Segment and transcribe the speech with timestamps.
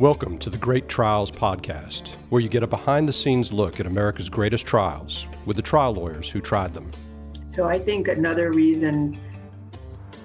[0.00, 3.86] Welcome to the Great Trials Podcast, where you get a behind the scenes look at
[3.86, 6.90] America's greatest trials with the trial lawyers who tried them.
[7.44, 9.20] So I think another reason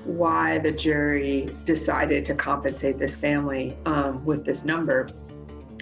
[0.05, 5.09] why the jury decided to compensate this family um, with this number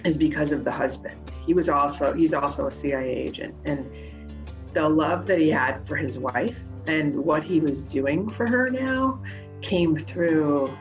[0.04, 1.30] is because of the husband.
[1.46, 3.88] He was also he's also a CIA agent, and
[4.72, 6.58] the love that he had for his wife
[6.88, 9.22] and what he was doing for her now
[9.62, 10.76] came through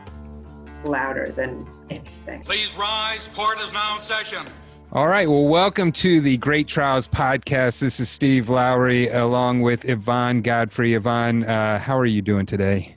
[0.85, 2.43] louder than anything.
[2.43, 3.27] Please rise.
[3.29, 4.45] Court is now in session.
[4.91, 5.27] All right.
[5.27, 7.79] Well, welcome to the Great Trials podcast.
[7.79, 10.93] This is Steve Lowry along with Yvonne Godfrey.
[10.93, 12.95] Yvonne, uh, how are you doing today?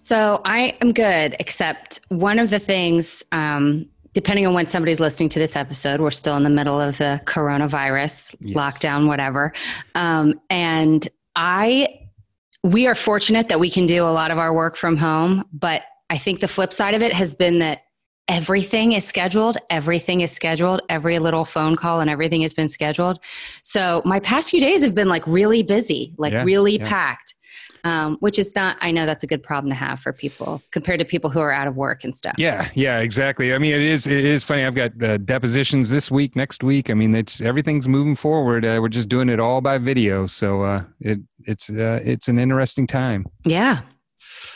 [0.00, 5.28] So I am good, except one of the things, um, depending on when somebody's listening
[5.28, 8.56] to this episode, we're still in the middle of the coronavirus yes.
[8.56, 9.52] lockdown, whatever.
[9.94, 11.06] Um, and
[11.36, 12.00] I,
[12.64, 15.82] we are fortunate that we can do a lot of our work from home, but
[16.10, 17.82] I think the flip side of it has been that
[18.28, 19.56] everything is scheduled.
[19.70, 20.82] Everything is scheduled.
[20.88, 23.18] Every little phone call and everything has been scheduled.
[23.62, 26.88] So my past few days have been like really busy, like yeah, really yeah.
[26.88, 27.34] packed.
[27.84, 30.98] Um, which is not i know that's a good problem to have for people compared
[30.98, 33.82] to people who are out of work and stuff yeah yeah exactly i mean it
[33.82, 37.40] is it is funny i've got uh, depositions this week next week i mean it's
[37.40, 41.70] everything's moving forward uh, we're just doing it all by video so uh, it it's
[41.70, 43.82] uh, it's an interesting time yeah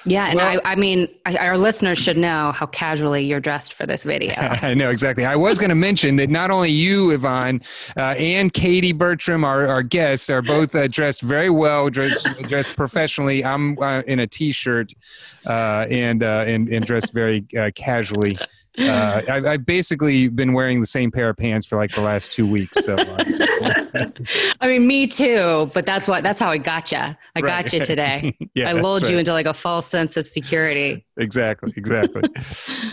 [0.04, 3.74] yeah, and well, I, I mean, I, our listeners should know how casually you're dressed
[3.74, 4.34] for this video.
[4.36, 5.24] I know exactly.
[5.24, 7.62] I was going to mention that not only you, Yvonne,
[7.96, 12.76] uh, and Katie Bertram, our, our guests, are both uh, dressed very well, dressed, dressed
[12.76, 13.44] professionally.
[13.44, 14.92] I'm uh, in a t-shirt
[15.46, 18.38] uh, and, uh, and and dressed very uh, casually
[18.78, 22.32] uh, I've, I've, basically been wearing the same pair of pants for like the last
[22.32, 22.82] two weeks.
[22.82, 23.16] So, uh,
[24.60, 25.70] I mean, me too.
[25.74, 26.96] But that's what that's how I got you.
[26.96, 27.44] I right.
[27.44, 28.34] got you today.
[28.54, 29.12] yeah, I lulled right.
[29.12, 31.04] you into like a false sense of security.
[31.18, 31.74] Exactly.
[31.76, 32.22] Exactly.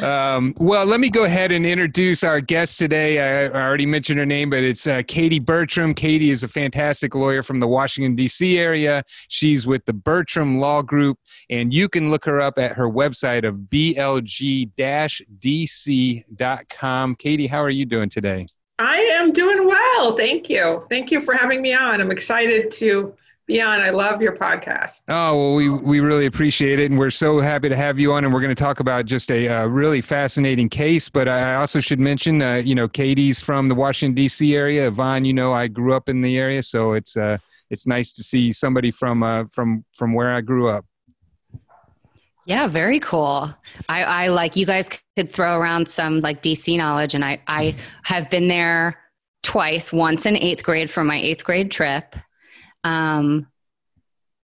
[0.06, 3.48] um, well, let me go ahead and introduce our guest today.
[3.48, 5.94] I, I already mentioned her name, but it's uh, Katie Bertram.
[5.94, 8.60] Katie is a fantastic lawyer from the Washington D.C.
[8.60, 9.02] area.
[9.30, 11.18] She's with the Bertram Law Group,
[11.50, 17.16] and you can look her up at her website of blg-dc abc.com.
[17.16, 18.48] Katie, how are you doing today?
[18.78, 20.14] I am doing well.
[20.16, 20.86] Thank you.
[20.90, 22.00] Thank you for having me on.
[22.00, 23.14] I'm excited to
[23.46, 23.82] be on.
[23.82, 25.02] I love your podcast.
[25.10, 26.90] Oh, well, we, we really appreciate it.
[26.90, 28.24] And we're so happy to have you on.
[28.24, 31.10] And we're going to talk about just a uh, really fascinating case.
[31.10, 34.56] But I also should mention, uh, you know, Katie's from the Washington, D.C.
[34.56, 34.88] area.
[34.88, 36.64] Yvonne, you know, I grew up in the area.
[36.64, 37.38] So it's, uh,
[37.70, 40.86] it's nice to see somebody from, uh, from, from where I grew up.
[42.50, 43.54] Yeah, very cool.
[43.90, 47.76] I, I like you guys could throw around some like DC knowledge, and I I
[48.02, 48.98] have been there
[49.44, 49.94] twice.
[49.94, 52.16] Once in eighth grade for my eighth grade trip.
[52.84, 53.46] Um,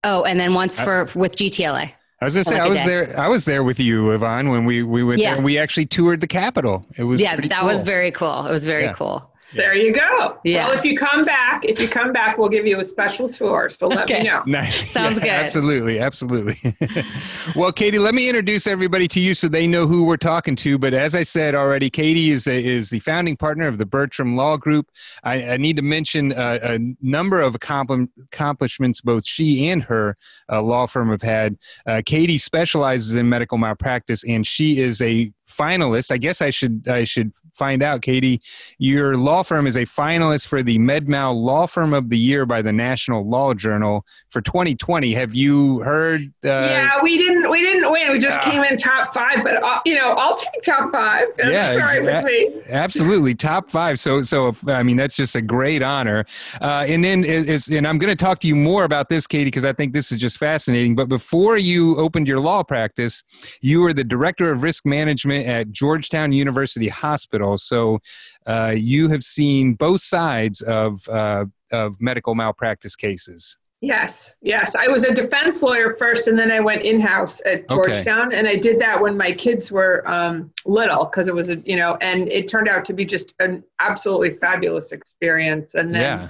[0.05, 1.93] oh, and then once for with GTLA.
[2.21, 3.19] I was gonna say like I was there.
[3.19, 5.37] I was there with you, Yvonne, when we we went yeah.
[5.37, 5.43] there.
[5.43, 6.85] We actually toured the Capitol.
[6.99, 7.67] It was yeah, that cool.
[7.67, 8.45] was very cool.
[8.45, 8.93] It was very yeah.
[8.93, 9.34] cool.
[9.55, 10.39] There you go.
[10.45, 10.69] Yeah.
[10.69, 13.71] Well, if you come back, if you come back, we'll give you a special tour.
[13.71, 14.19] So let okay.
[14.19, 14.43] me know.
[14.47, 14.91] Nice.
[14.91, 15.31] Sounds yeah, good.
[15.31, 15.99] Absolutely.
[16.01, 16.77] Absolutely.
[17.57, 20.79] well, Katie, let me introduce everybody to you so they know who we're talking to.
[20.79, 24.37] But as I said already, Katie is a, is the founding partner of the Bertram
[24.37, 24.89] Law Group.
[25.23, 30.17] I, I need to mention a, a number of accomplishments both she and her
[30.51, 31.57] uh, law firm have had.
[31.87, 36.11] Uh, Katie specializes in medical malpractice, and she is a finalist.
[36.11, 38.41] I guess I should I should find out, Katie.
[38.79, 42.63] Your law firm is a finalist for the MedMal Law Firm of the Year by
[42.63, 45.13] the National Law Journal for 2020.
[45.15, 46.33] Have you heard?
[46.45, 48.13] Uh, yeah, we didn't we didn't win.
[48.13, 51.29] We just uh, came in top five, but uh, you know I'll take top five.
[51.37, 54.01] That's yeah, exa- absolutely top five.
[54.01, 56.25] So so if, I mean that's just a great honor.
[56.61, 59.45] Uh, and then is and I'm going to talk to you more about this, Katie,
[59.45, 60.95] because I think this is just fascinating.
[60.95, 63.23] But before you opened your law practice,
[63.61, 67.59] you were the director of risk management at Georgetown University Hospital.
[67.59, 68.01] So
[68.47, 73.59] uh, you have seen both sides of, uh, of medical malpractice cases.
[73.85, 74.75] Yes, yes.
[74.75, 78.39] I was a defense lawyer first, and then I went in house at Georgetown, okay.
[78.39, 81.77] and I did that when my kids were um, little because it was a you
[81.77, 85.75] know, and it turned out to be just an absolutely fabulous experience.
[85.75, 86.29] And then yeah.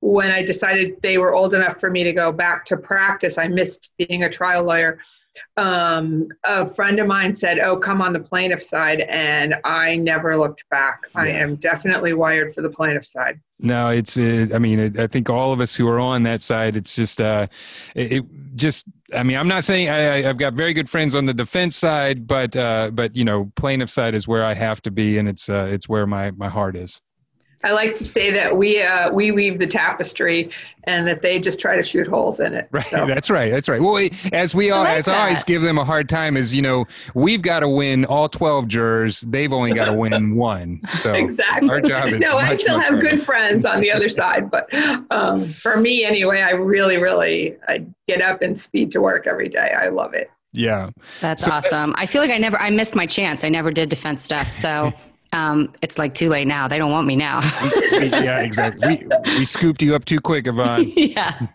[0.00, 3.46] when I decided they were old enough for me to go back to practice, I
[3.46, 4.98] missed being a trial lawyer
[5.56, 10.36] um, a friend of mine said, "Oh, come on the plaintiff side," and I never
[10.36, 11.02] looked back.
[11.14, 11.20] Yeah.
[11.20, 13.40] I am definitely wired for the plaintiff side.
[13.58, 14.16] No, it's.
[14.16, 16.94] Uh, I mean, it, I think all of us who are on that side, it's
[16.94, 17.20] just.
[17.20, 17.46] Uh,
[17.94, 18.24] it, it
[18.54, 18.86] just.
[19.12, 22.26] I mean, I'm not saying I, have got very good friends on the defense side,
[22.26, 25.48] but uh, but you know, plaintiff side is where I have to be, and it's
[25.48, 27.00] uh, it's where my my heart is.
[27.62, 30.50] I like to say that we uh, we weave the tapestry,
[30.84, 32.68] and that they just try to shoot holes in it.
[32.70, 32.86] Right.
[32.86, 33.06] So.
[33.06, 33.50] That's right.
[33.50, 33.80] That's right.
[33.80, 36.62] Well, as we all, like as I always give them a hard time, is you
[36.62, 39.20] know we've got to win all twelve jurors.
[39.20, 40.80] They've only got to win one.
[40.98, 41.68] So exactly.
[41.68, 42.20] Our job is.
[42.20, 44.72] No, much, I still have good friends on the other side, but
[45.10, 49.48] um, for me anyway, I really, really I get up and speed to work every
[49.48, 49.74] day.
[49.78, 50.30] I love it.
[50.52, 50.90] Yeah.
[51.20, 51.94] That's so, awesome.
[51.96, 53.44] I feel like I never I missed my chance.
[53.44, 54.50] I never did defense stuff.
[54.52, 54.92] So
[55.32, 56.66] um, it's like too late now.
[56.66, 57.40] They don't want me now.
[57.92, 59.06] yeah, exactly.
[59.06, 60.92] We, we scooped you up too quick, Yvonne.
[60.96, 61.46] yeah.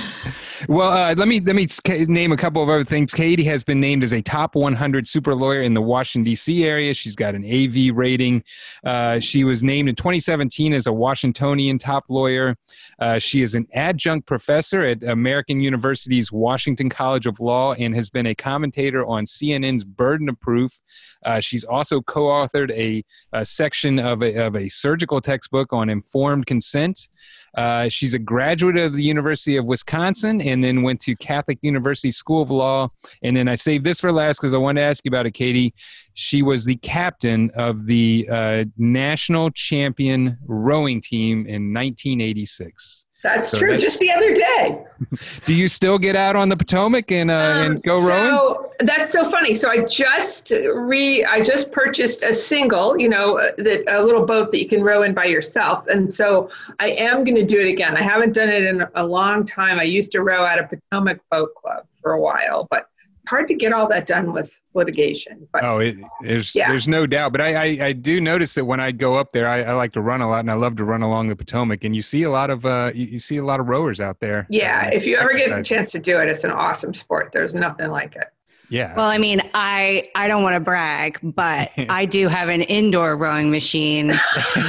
[0.68, 1.66] well, uh, let me let me
[2.06, 3.12] name a couple of other things.
[3.12, 6.64] Katie has been named as a top 100 super lawyer in the Washington D.C.
[6.64, 6.94] area.
[6.94, 8.42] She's got an AV rating.
[8.84, 12.56] Uh, she was named in 2017 as a Washingtonian top lawyer.
[13.00, 18.08] Uh, she is an adjunct professor at American University's Washington College of Law and has
[18.08, 20.80] been a commentator on CNN's Burden of Proof.
[21.24, 26.46] Uh, she's also co-authored a a section of a, of a surgical textbook on informed
[26.46, 27.08] consent.
[27.56, 32.10] Uh, she's a graduate of the University of Wisconsin and then went to Catholic University
[32.10, 32.88] School of Law.
[33.22, 35.32] And then I saved this for last because I wanted to ask you about it,
[35.32, 35.74] Katie.
[36.14, 43.06] She was the captain of the uh, national champion rowing team in 1986.
[43.22, 43.72] That's so true.
[43.72, 44.84] That's, Just the other day.
[45.46, 48.70] do you still get out on the Potomac and uh, um, and go so rowing?
[48.80, 49.54] That's so funny.
[49.54, 54.24] So I just re I just purchased a single, you know, uh, that a little
[54.24, 57.60] boat that you can row in by yourself, and so I am going to do
[57.60, 57.96] it again.
[57.96, 59.78] I haven't done it in a long time.
[59.78, 62.89] I used to row at a Potomac Boat Club for a while, but
[63.30, 65.46] hard to get all that done with litigation.
[65.52, 66.68] But, oh, it, there's yeah.
[66.68, 67.30] there's no doubt.
[67.30, 69.92] But I, I, I do notice that when I go up there, I, I, like
[69.92, 71.84] to run a lot, and I love to run along the Potomac.
[71.84, 74.18] And you see a lot of uh, you, you see a lot of rowers out
[74.18, 74.46] there.
[74.50, 77.30] Yeah, if you ever get the chance to do it, it's an awesome sport.
[77.32, 78.28] There's nothing like it.
[78.70, 78.94] Yeah.
[78.94, 83.16] Well, I mean, I I don't want to brag, but I do have an indoor
[83.16, 84.08] rowing machine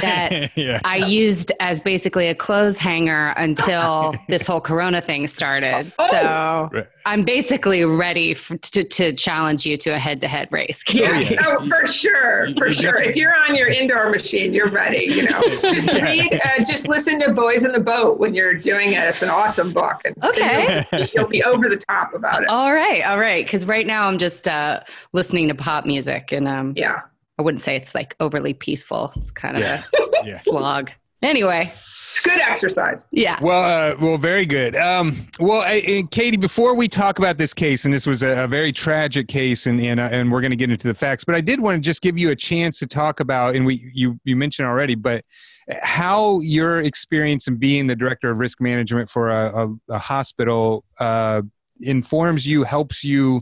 [0.00, 0.80] that yeah.
[0.84, 5.92] I used as basically a clothes hanger until this whole Corona thing started.
[5.98, 6.08] Oh.
[6.10, 6.86] So right.
[7.06, 10.82] I'm basically ready for, to to challenge you to a head to head race.
[10.92, 13.00] Yes, oh, for sure, for sure.
[13.00, 15.04] If you're on your indoor machine, you're ready.
[15.04, 18.92] You know, just read, uh, just listen to Boys in the Boat when you're doing
[18.92, 18.98] it.
[18.98, 22.48] It's an awesome book, and okay, you'll, you'll be over the top about it.
[22.48, 23.44] All right, all right.
[23.44, 24.80] Because right now now I'm just uh,
[25.12, 27.02] listening to pop music, and um, yeah,
[27.38, 29.12] I wouldn't say it's like overly peaceful.
[29.16, 29.82] It's kind of yeah.
[29.94, 30.34] a yeah.
[30.34, 30.90] slog.
[31.22, 31.72] Anyway,
[32.12, 33.00] it's good exercise.
[33.10, 33.38] Yeah.
[33.40, 34.76] Well, uh, well, very good.
[34.76, 38.46] Um, well, I, Katie, before we talk about this case, and this was a, a
[38.46, 41.34] very tragic case, and and, uh, and we're going to get into the facts, but
[41.34, 44.20] I did want to just give you a chance to talk about, and we you
[44.24, 45.24] you mentioned already, but
[45.82, 50.84] how your experience in being the director of risk management for a, a, a hospital
[51.00, 51.40] uh,
[51.80, 53.40] informs you, helps you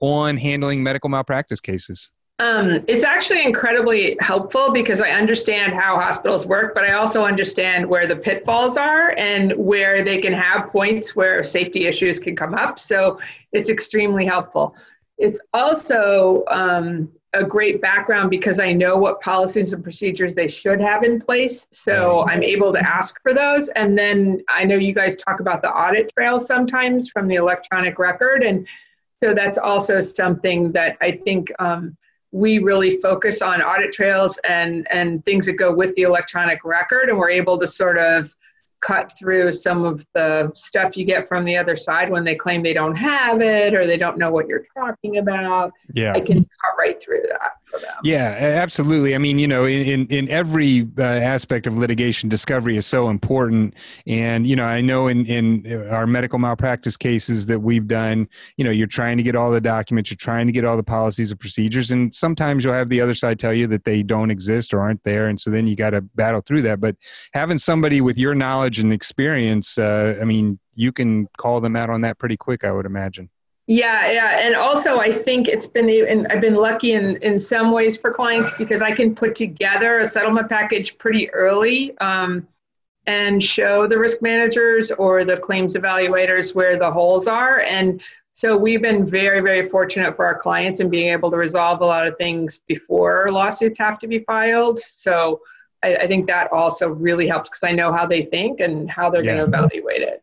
[0.00, 2.12] on handling medical malpractice cases?
[2.42, 7.86] Um, it's actually incredibly helpful because I understand how hospitals work, but I also understand
[7.86, 12.54] where the pitfalls are and where they can have points where safety issues can come
[12.54, 12.80] up.
[12.80, 13.20] So
[13.52, 14.74] it's extremely helpful.
[15.18, 20.80] It's also um, a great background because I know what policies and procedures they should
[20.80, 21.68] have in place.
[21.70, 23.68] So I'm able to ask for those.
[23.68, 28.00] And then I know you guys talk about the audit trail sometimes from the electronic
[28.00, 28.42] record.
[28.42, 28.66] And
[29.22, 31.96] so that's also something that I think um,
[32.32, 37.08] we really focus on audit trails and, and things that go with the electronic record,
[37.08, 38.34] and we're able to sort of
[38.80, 42.62] cut through some of the stuff you get from the other side when they claim
[42.62, 45.72] they don't have it or they don't know what you're talking about.
[45.94, 46.12] Yeah.
[46.12, 47.94] I can cut right through that for them.
[48.04, 49.14] Yeah, absolutely.
[49.14, 53.74] I mean, you know, in in every uh, aspect of litigation, discovery is so important.
[54.06, 58.64] And you know, I know in in our medical malpractice cases that we've done, you
[58.64, 61.30] know, you're trying to get all the documents, you're trying to get all the policies
[61.30, 64.74] and procedures, and sometimes you'll have the other side tell you that they don't exist
[64.74, 66.80] or aren't there, and so then you got to battle through that.
[66.80, 66.96] But
[67.32, 71.90] having somebody with your knowledge and experience, uh, I mean, you can call them out
[71.90, 73.30] on that pretty quick, I would imagine.
[73.68, 77.70] Yeah, yeah, and also I think it's been and I've been lucky in in some
[77.70, 82.48] ways for clients because I can put together a settlement package pretty early um,
[83.06, 88.02] and show the risk managers or the claims evaluators where the holes are, and
[88.32, 91.86] so we've been very very fortunate for our clients in being able to resolve a
[91.86, 94.80] lot of things before lawsuits have to be filed.
[94.80, 95.40] So
[95.84, 99.10] I, I think that also really helps because I know how they think and how
[99.10, 99.36] they're yeah.
[99.36, 100.21] going to evaluate it.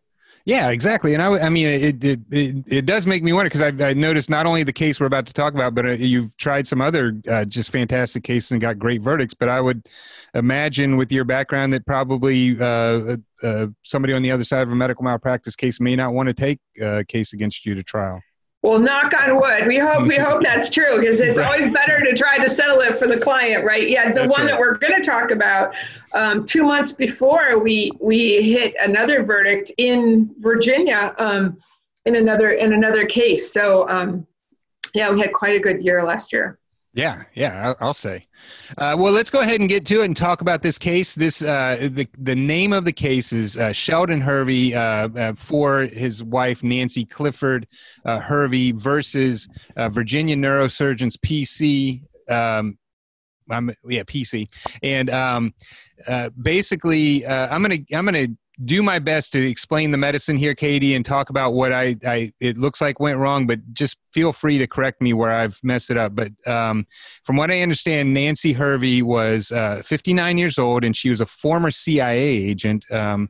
[0.49, 1.13] Yeah, exactly.
[1.13, 3.93] And I, I mean, it, it, it, it does make me wonder because I've, I
[3.93, 6.81] noticed not only the case we're about to talk about, but uh, you've tried some
[6.81, 9.35] other uh, just fantastic cases and got great verdicts.
[9.35, 9.87] But I would
[10.33, 14.71] imagine with your background that probably uh, uh, uh somebody on the other side of
[14.71, 18.19] a medical malpractice case may not want to take a case against you to trial.
[18.61, 19.67] Well, knock on wood.
[19.67, 21.45] We hope we hope that's true because it's right.
[21.45, 23.87] always better to try to settle it for the client, right?
[23.87, 24.51] Yeah, the that's one right.
[24.51, 25.73] that we're going to talk about.
[26.13, 31.57] Um, two months before we we hit another verdict in Virginia um,
[32.05, 33.53] in another in another case.
[33.53, 34.27] So um,
[34.93, 36.59] yeah, we had quite a good year last year.
[36.99, 38.27] Yeah, yeah, I'll, say.
[38.77, 41.15] Uh, well, let's go ahead and get to it and talk about this case.
[41.15, 45.83] This uh, the the name of the case is uh, Sheldon Hervey uh, uh, for
[45.83, 47.67] his wife Nancy Clifford
[48.03, 52.01] uh, Hervey versus Virginia Neurosurgeons PC.
[52.29, 52.77] Um,
[53.87, 54.49] yeah, PC,
[54.83, 55.53] and um,
[56.41, 58.27] basically, I'm gonna I'm gonna
[58.65, 62.33] do my best to explain the medicine here, Katie, and talk about what I, I
[62.39, 65.89] it looks like went wrong, but just feel free to correct me where I've messed
[65.91, 66.15] it up.
[66.15, 66.85] But um,
[67.23, 71.25] from what I understand, Nancy Hervey was uh, 59 years old, and she was a
[71.25, 72.85] former CIA agent.
[72.91, 73.29] Um,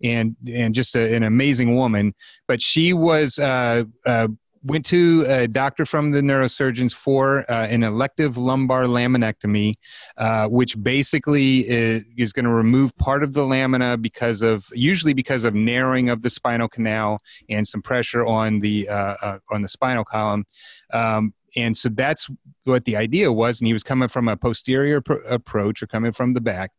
[0.00, 2.14] and and just a, an amazing woman,
[2.46, 4.28] but she was uh, uh,
[4.68, 9.74] went to a doctor from the neurosurgeons for uh, an elective lumbar laminectomy,
[10.18, 15.14] uh, which basically is, is going to remove part of the lamina because of usually
[15.14, 19.62] because of narrowing of the spinal canal and some pressure on the uh, uh on
[19.62, 20.44] the spinal column.
[20.92, 22.28] Um, and so that's
[22.64, 23.60] what the idea was.
[23.60, 26.72] And he was coming from a posterior pr- approach or coming from the back,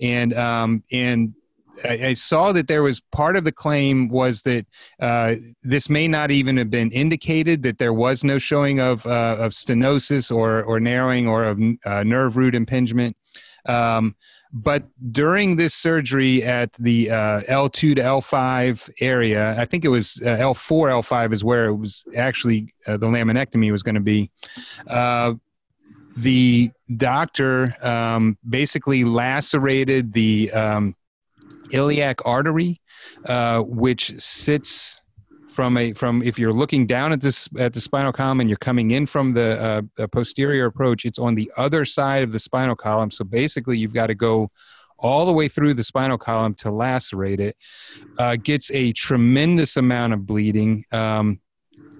[0.00, 1.34] and um, and
[1.84, 4.66] I, I, saw that there was part of the claim was that
[5.00, 9.36] uh, this may not even have been indicated that there was no showing of uh,
[9.38, 13.16] of stenosis or or narrowing or of uh, nerve root impingement.
[13.66, 14.14] Um,
[14.52, 20.22] but during this surgery at the uh, L2 to L5 area, I think it was
[20.22, 24.30] uh, L4, L5 is where it was actually uh, the laminectomy was going to be
[26.16, 30.94] the doctor um, basically lacerated the um,
[31.74, 32.80] iliac artery,
[33.26, 35.00] uh, which sits
[35.48, 38.56] from a from if you're looking down at this at the spinal column and you're
[38.56, 42.74] coming in from the uh, posterior approach, it's on the other side of the spinal
[42.74, 43.10] column.
[43.10, 44.48] So basically, you've got to go
[44.98, 47.56] all the way through the spinal column to lacerate it.
[48.18, 50.84] Uh, gets a tremendous amount of bleeding.
[50.92, 51.40] Um,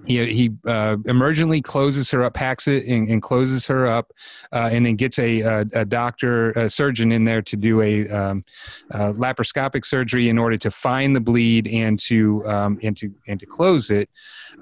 [0.05, 4.11] he, he uh, emergently closes her up, packs it and, and closes her up,
[4.53, 8.07] uh, and then gets a, a, a, doctor, a surgeon in there to do a,
[8.09, 8.43] um,
[8.91, 13.39] a, laparoscopic surgery in order to find the bleed and to um, and to and
[13.39, 14.09] to close it.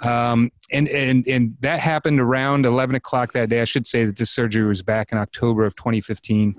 [0.02, 3.62] Um, and and and that happened around 11 o'clock that day.
[3.62, 6.56] I should say that this surgery was back in October of 2015.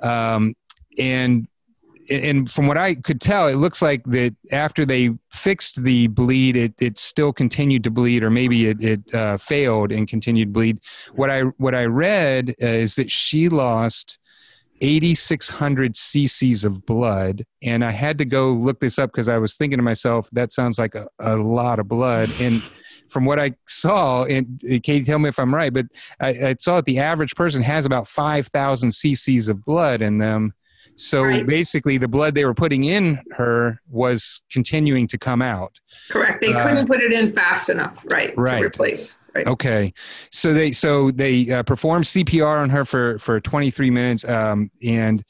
[0.00, 0.54] Um,
[0.98, 1.48] and
[2.12, 6.56] and from what I could tell, it looks like that after they fixed the bleed,
[6.56, 10.52] it, it still continued to bleed, or maybe it, it uh, failed and continued to
[10.52, 10.80] bleed.
[11.14, 14.18] What I what I read uh, is that she lost
[14.80, 19.56] 8,600 cc's of blood, and I had to go look this up because I was
[19.56, 22.62] thinking to myself, that sounds like a, a lot of blood, and
[23.12, 25.86] from what I saw, and Katie, tell me if I'm right, but
[26.18, 30.54] I, I saw that the average person has about 5,000 cc's of blood in them.
[30.96, 31.46] So right.
[31.46, 35.72] basically, the blood they were putting in her was continuing to come out.
[36.10, 36.40] Correct.
[36.40, 38.36] They uh, couldn't put it in fast enough, right?
[38.36, 38.58] Right.
[38.58, 39.16] To replace.
[39.34, 39.46] Right.
[39.46, 39.94] Okay,
[40.30, 45.24] so they so they uh, performed CPR on her for for 23 minutes, um, and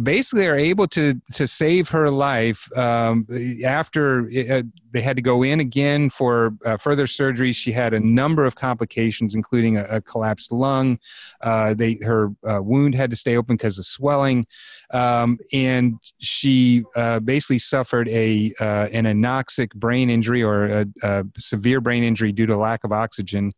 [0.00, 3.26] basically are able to to save her life um,
[3.64, 4.62] after it, uh,
[4.92, 7.52] they had to go in again for uh, further surgery.
[7.52, 10.98] She had a number of complications, including a, a collapsed lung.
[11.42, 14.46] Uh, they her uh, wound had to stay open because of swelling,
[14.92, 21.24] um, and she uh, basically suffered a uh, an anoxic brain injury or a, a
[21.38, 23.52] severe brain injury due to lack of oxygen.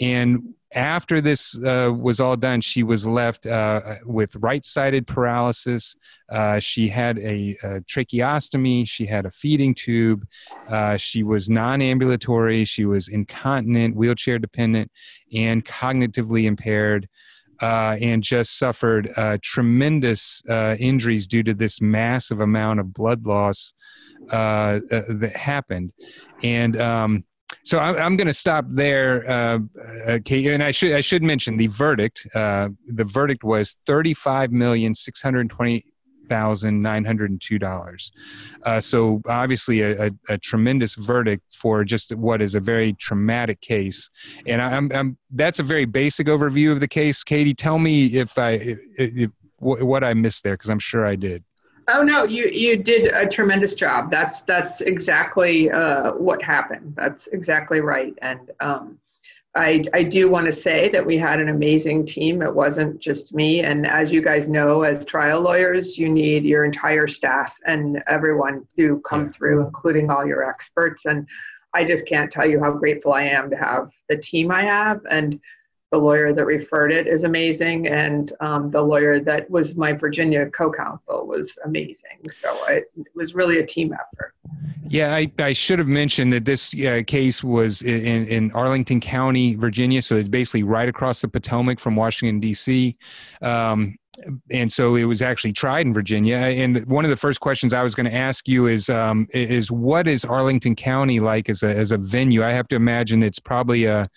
[0.00, 5.96] And after this uh, was all done, she was left uh, with right sided paralysis.
[6.30, 8.86] Uh, she had a, a, tracheostomy.
[8.86, 10.24] She had a feeding tube.
[10.68, 12.64] Uh, she was non ambulatory.
[12.64, 14.90] She was incontinent, wheelchair dependent,
[15.34, 17.08] and cognitively impaired.
[17.60, 23.74] Uh, and just suffered uh, tremendous injuries due to this massive amount of blood loss
[24.30, 25.92] that happened.
[26.42, 27.24] And um,
[27.62, 29.58] so I'm, I'm going to stop there, uh,
[30.06, 30.46] uh, Kate.
[30.46, 32.26] And I should I should mention the verdict.
[32.34, 35.84] Uh, the verdict was thirty five million six hundred twenty
[36.28, 38.12] thousand nine hundred and two dollars.
[38.64, 43.60] Uh, so obviously a, a, a, tremendous verdict for just what is a very traumatic
[43.60, 44.08] case.
[44.46, 47.22] And I'm, I'm that's a very basic overview of the case.
[47.22, 51.16] Katie, tell me if I if, if, what I missed there because I'm sure I
[51.16, 51.44] did.
[51.92, 54.10] Oh no, you you did a tremendous job.
[54.10, 56.94] That's that's exactly uh, what happened.
[56.96, 58.14] That's exactly right.
[58.22, 58.98] And um,
[59.56, 62.42] I I do want to say that we had an amazing team.
[62.42, 63.60] It wasn't just me.
[63.60, 68.66] And as you guys know, as trial lawyers, you need your entire staff and everyone
[68.76, 71.06] to come through, including all your experts.
[71.06, 71.26] And
[71.74, 75.00] I just can't tell you how grateful I am to have the team I have.
[75.10, 75.40] And
[75.90, 77.88] the lawyer that referred it is amazing.
[77.88, 82.30] And um, the lawyer that was my Virginia co counsel was amazing.
[82.30, 84.34] So it, it, was really a team effort.
[84.88, 89.56] Yeah, I, I should have mentioned that this uh, case was in, in Arlington County,
[89.56, 90.00] Virginia.
[90.00, 92.96] So it's basically right across the Potomac from Washington, D.C.
[93.42, 93.96] Um,
[94.50, 96.36] and so it was actually tried in Virginia.
[96.36, 99.70] And one of the first questions I was going to ask you is um, is
[99.70, 102.44] what is Arlington County like as a as a venue?
[102.44, 104.08] I have to imagine it's probably a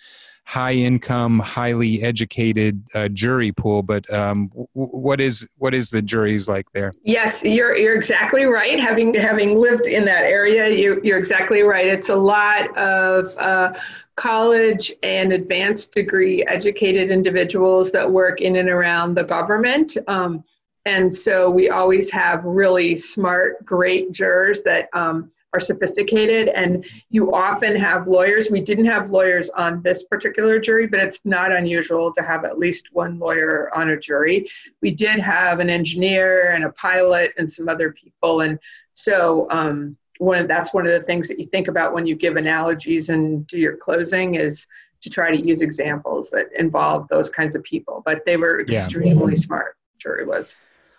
[0.44, 3.82] high income, highly educated uh, jury pool.
[3.82, 6.92] But um, w- what is what is the juries like there?
[7.02, 8.78] Yes, you're you're exactly right.
[8.78, 11.86] Having having lived in that area, you, you're exactly right.
[11.86, 13.72] It's a lot of uh,
[14.16, 19.96] college and advanced degree educated individuals that work in and around the government.
[20.06, 20.44] Um,
[20.86, 26.48] and so we always have really smart, great jurors that um, are sophisticated.
[26.48, 28.50] And you often have lawyers.
[28.50, 32.58] We didn't have lawyers on this particular jury, but it's not unusual to have at
[32.58, 34.50] least one lawyer on a jury.
[34.82, 38.40] We did have an engineer and a pilot and some other people.
[38.40, 38.58] And
[38.94, 42.16] so um, one of, that's one of the things that you think about when you
[42.16, 44.66] give analogies and do your closing is
[45.02, 48.02] to try to use examples that involve those kinds of people.
[48.04, 49.40] But they were extremely yeah.
[49.40, 49.76] smart.
[49.98, 50.56] Jury was.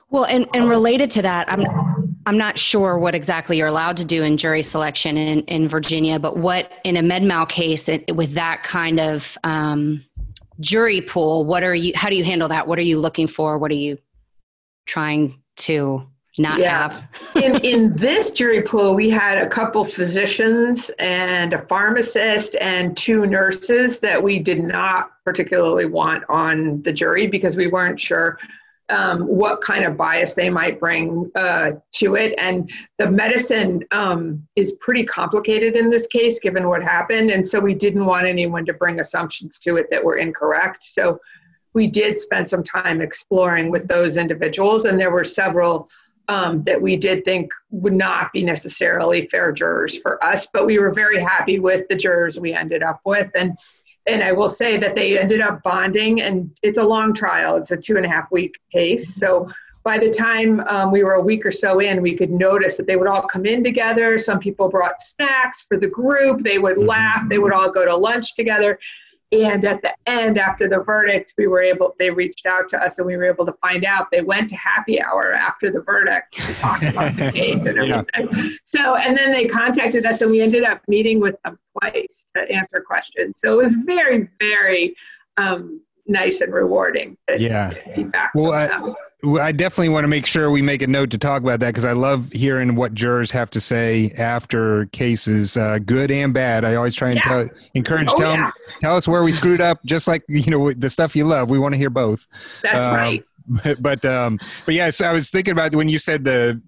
[0.10, 1.66] Well, and, and related to that, I'm
[2.26, 6.20] I'm not sure what exactly you're allowed to do in jury selection in, in Virginia,
[6.20, 10.04] but what in a MedMal case it, with that kind of um,
[10.60, 11.94] jury pool, what are you?
[11.96, 12.68] How do you handle that?
[12.68, 13.58] What are you looking for?
[13.58, 13.98] What are you
[14.86, 16.90] trying to not yeah.
[16.90, 17.08] have.
[17.36, 23.26] in, in this jury pool, we had a couple physicians and a pharmacist and two
[23.26, 28.38] nurses that we did not particularly want on the jury because we weren't sure
[28.90, 32.36] um, what kind of bias they might bring uh, to it.
[32.38, 37.32] And the medicine um, is pretty complicated in this case, given what happened.
[37.32, 40.84] And so we didn't want anyone to bring assumptions to it that were incorrect.
[40.84, 41.20] So
[41.74, 45.90] we did spend some time exploring with those individuals, and there were several
[46.28, 50.80] um, that we did think would not be necessarily fair jurors for us, but we
[50.80, 53.30] were very happy with the jurors we ended up with.
[53.36, 53.58] And
[54.08, 57.58] and I will say that they ended up bonding, and it's a long trial.
[57.58, 59.16] It's a two and a half week case.
[59.16, 59.50] So
[59.84, 62.88] by the time um, we were a week or so in, we could notice that
[62.88, 64.18] they would all come in together.
[64.18, 66.40] Some people brought snacks for the group.
[66.40, 66.88] They would mm-hmm.
[66.88, 67.30] laugh.
[67.30, 68.80] They would all go to lunch together.
[69.32, 73.00] And at the end, after the verdict, we were able, they reached out to us
[73.00, 76.34] and we were able to find out they went to happy hour after the verdict
[76.34, 78.30] to talk about the case and everything.
[78.32, 78.50] Yeah.
[78.64, 82.50] So, and then they contacted us and we ended up meeting with them twice to
[82.52, 83.40] answer questions.
[83.44, 84.96] So it was very, very
[85.38, 87.18] um, nice and rewarding.
[87.38, 87.74] yeah.
[88.36, 91.60] Well, I, I definitely want to make sure we make a note to talk about
[91.62, 96.34] that because I love hearing what jurors have to say after cases, uh, good and
[96.34, 96.64] bad.
[96.66, 97.24] I always try and yeah.
[97.24, 98.52] tell, encourage, oh, tell yeah.
[98.82, 101.50] tell us where we screwed up, just like you know the stuff you love.
[101.50, 102.28] We want to hear both.
[102.62, 103.26] That's um, right.
[103.80, 106.60] But um, but yes, I was thinking about when you said the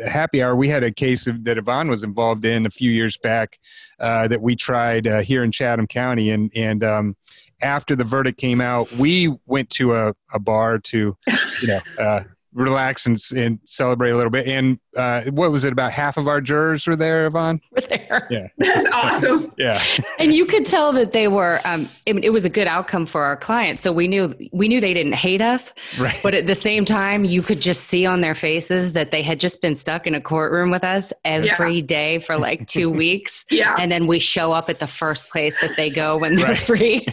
[0.00, 0.56] uh, happy hour.
[0.56, 3.58] We had a case that Yvonne was involved in a few years back
[4.00, 7.16] uh, that we tried uh, here in Chatham County, and and um,
[7.62, 11.16] after the verdict came out, we went to a, a bar to,
[11.62, 14.46] you know, uh, relax and, and celebrate a little bit.
[14.46, 15.72] And uh, what was it?
[15.72, 17.60] About half of our jurors were there, Yvonne.
[17.72, 18.26] Were there?
[18.30, 19.52] Yeah, that's awesome.
[19.58, 19.82] yeah,
[20.18, 21.60] and you could tell that they were.
[21.64, 23.82] Um, it, it, was a good outcome for our clients.
[23.82, 26.18] So we knew we knew they didn't hate us, right.
[26.22, 29.40] but at the same time, you could just see on their faces that they had
[29.40, 31.86] just been stuck in a courtroom with us every yeah.
[31.86, 33.44] day for like two weeks.
[33.50, 36.48] yeah, and then we show up at the first place that they go when they're
[36.48, 36.58] right.
[36.58, 37.06] free.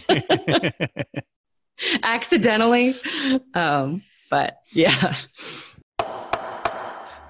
[2.02, 2.94] accidentally
[3.54, 4.02] um,
[4.32, 5.14] but yeah.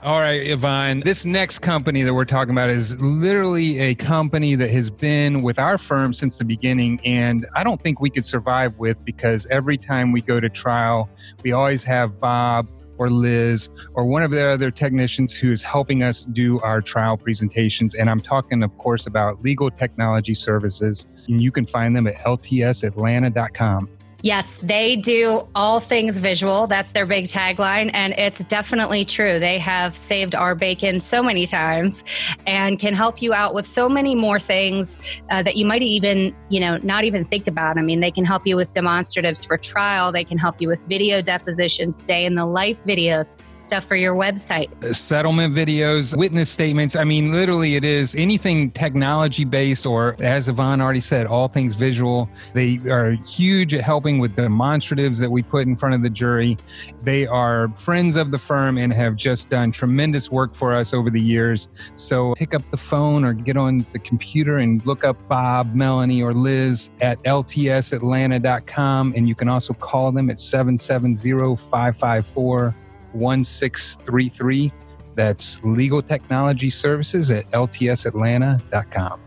[0.04, 1.00] All right, Yvonne.
[1.00, 5.58] This next company that we're talking about is literally a company that has been with
[5.58, 9.76] our firm since the beginning, and I don't think we could survive with because every
[9.76, 11.10] time we go to trial,
[11.42, 16.04] we always have Bob or Liz or one of the other technicians who is helping
[16.04, 17.96] us do our trial presentations.
[17.96, 21.08] And I'm talking, of course, about legal technology services.
[21.26, 23.88] And you can find them at ltsatlanta.com.
[24.22, 26.68] Yes, they do all things visual.
[26.68, 27.90] That's their big tagline.
[27.92, 29.40] And it's definitely true.
[29.40, 32.04] They have saved our bacon so many times
[32.46, 34.96] and can help you out with so many more things
[35.30, 37.78] uh, that you might even, you know, not even think about.
[37.78, 40.84] I mean, they can help you with demonstratives for trial, they can help you with
[40.86, 44.70] video depositions, day in the life videos stuff for your website.
[44.84, 46.96] Uh, settlement videos, witness statements.
[46.96, 51.74] I mean, literally, it is anything technology based, or as Yvonne already said, all things
[51.74, 52.28] visual.
[52.54, 56.58] They are huge at helping with demonstratives that we put in front of the jury.
[57.02, 61.10] They are friends of the firm and have just done tremendous work for us over
[61.10, 61.68] the years.
[61.94, 66.22] So pick up the phone or get on the computer and look up Bob, Melanie,
[66.22, 69.14] or Liz at ltsatlanta.com.
[69.16, 72.74] And you can also call them at 770 554
[73.14, 74.72] 1633.
[75.14, 79.20] That's Legal Technology Services at ltsatlanta.com.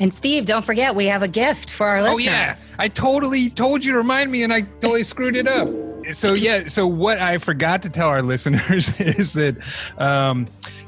[0.00, 2.26] And Steve, don't forget we have a gift for our listeners.
[2.26, 5.68] Oh yeah, I totally told you to remind me, and I totally screwed it up.
[6.14, 9.56] So yeah, so what I forgot to tell our listeners is that
[9.98, 10.46] um,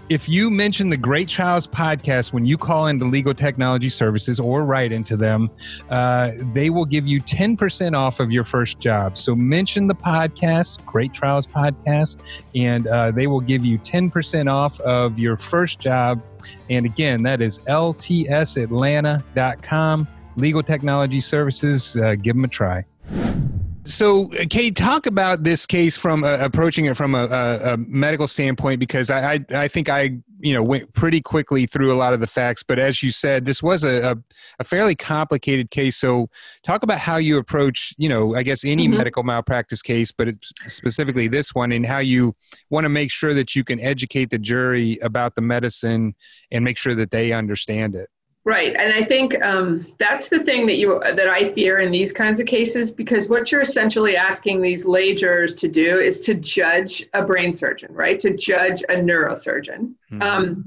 [0.09, 4.65] if you mention the Great Trials podcast when you call into Legal Technology Services or
[4.65, 5.51] write into them,
[5.91, 9.17] uh, they will give you 10% off of your first job.
[9.17, 12.19] So mention the podcast, Great Trials Podcast,
[12.55, 16.23] and uh, they will give you 10% off of your first job.
[16.71, 20.09] And again, that is ltsatlanta.com.
[20.37, 22.85] Legal Technology Services, uh, give them a try.
[23.85, 28.29] So, Kate, talk about this case from uh, approaching it from a, a, a, medical
[28.29, 32.15] standpoint, because I, I, I, think I, you know, went pretty quickly through a lot
[32.15, 32.63] of the facts.
[32.63, 34.17] But as you said, this was a,
[34.61, 35.97] a fairly complicated case.
[35.97, 36.29] So,
[36.65, 38.99] talk about how you approach, you know, I guess any mm-hmm.
[38.99, 40.29] medical malpractice case, but
[40.69, 42.37] specifically this one, and how you
[42.71, 46.15] want to make sure that you can educate the jury about the medicine
[46.53, 48.09] and make sure that they understand it.
[48.45, 52.11] Right, and I think um, that's the thing that you that I fear in these
[52.11, 56.35] kinds of cases because what you're essentially asking these lay jurors to do is to
[56.35, 58.19] judge a brain surgeon, right?
[58.19, 59.95] To judge a neurosurgeon.
[60.11, 60.23] Mm-hmm.
[60.23, 60.65] Um,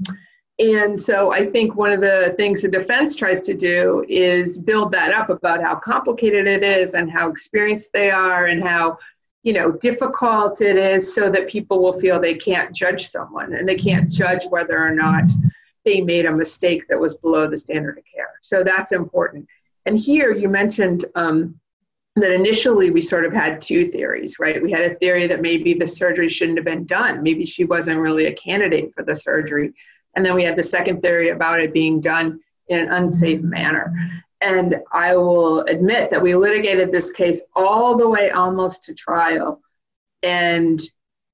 [0.58, 4.90] and so I think one of the things the defense tries to do is build
[4.92, 8.96] that up about how complicated it is and how experienced they are and how
[9.42, 13.68] you know difficult it is so that people will feel they can't judge someone and
[13.68, 15.24] they can't judge whether or not
[15.86, 18.32] they made a mistake that was below the standard of care.
[18.42, 19.46] So that's important.
[19.86, 21.58] And here you mentioned um,
[22.16, 24.62] that initially we sort of had two theories, right?
[24.62, 27.22] We had a theory that maybe the surgery shouldn't have been done.
[27.22, 29.72] Maybe she wasn't really a candidate for the surgery.
[30.14, 33.94] And then we had the second theory about it being done in an unsafe manner.
[34.40, 39.60] And I will admit that we litigated this case all the way almost to trial.
[40.22, 40.80] And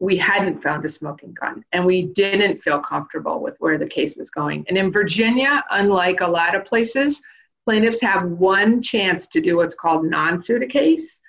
[0.02, 4.16] we hadn't found a smoking gun and we didn't feel comfortable with where the case
[4.16, 4.64] was going.
[4.68, 7.22] And in Virginia, unlike a lot of places,
[7.64, 11.20] plaintiffs have one chance to do what's called non suit a case.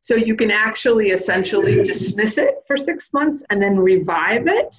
[0.00, 4.74] So you can actually essentially dismiss it for six months and then revive it.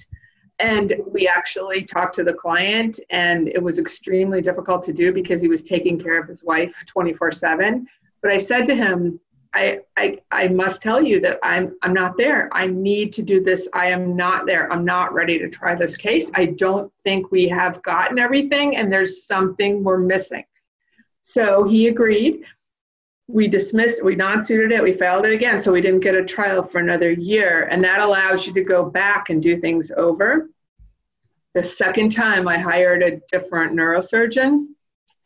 [0.58, 5.40] And we actually talked to the client, and it was extremely difficult to do because
[5.40, 7.86] he was taking care of his wife 24 7.
[8.20, 9.20] But I said to him,
[9.54, 12.48] I, I, I must tell you that I'm, I'm not there.
[12.52, 13.68] I need to do this.
[13.72, 14.70] I am not there.
[14.70, 16.30] I'm not ready to try this case.
[16.34, 20.44] I don't think we have gotten everything, and there's something we're missing.
[21.22, 22.44] So he agreed.
[23.26, 25.60] We dismissed, we non suited it, we failed it again.
[25.60, 27.68] So we didn't get a trial for another year.
[27.70, 30.48] And that allows you to go back and do things over.
[31.54, 34.68] The second time, I hired a different neurosurgeon.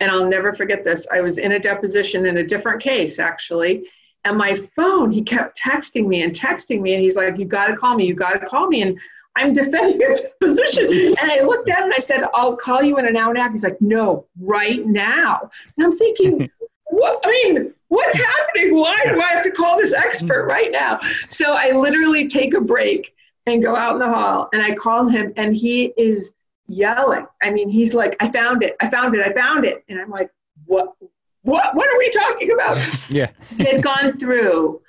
[0.01, 1.07] And I'll never forget this.
[1.13, 3.85] I was in a deposition in a different case, actually
[4.25, 7.67] and my phone, he kept texting me and texting me, and he's like, "You got
[7.67, 8.07] to call me.
[8.07, 8.99] You got to call me." And
[9.37, 10.87] I'm defending his position.
[10.91, 13.39] And I looked at him and I said, I'll call you in an hour and
[13.39, 13.53] a half.
[13.53, 15.51] He's like, no, right now.
[15.77, 16.51] And I'm thinking,
[16.91, 17.21] what?
[17.25, 18.77] I mean, what's happening?
[18.77, 21.01] Why do I have to call this expert right now?
[21.31, 23.15] So I literally take a break
[23.47, 26.35] and go out in the hall and I call him and he is
[26.69, 27.27] yelling.
[27.43, 28.77] I mean, he's like, I found it.
[28.81, 29.27] I found it.
[29.27, 29.85] I found it.
[29.89, 30.31] And I'm like,
[30.67, 30.95] what?
[31.43, 32.79] What, what are we talking about?
[33.11, 33.31] yeah.
[33.57, 34.81] he had gone through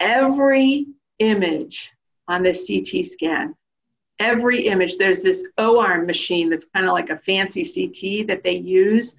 [0.00, 0.86] every
[1.18, 1.92] image
[2.28, 3.54] on the CT scan.
[4.18, 8.56] Every image, there's this O-arm machine that's kind of like a fancy CT that they
[8.56, 9.16] use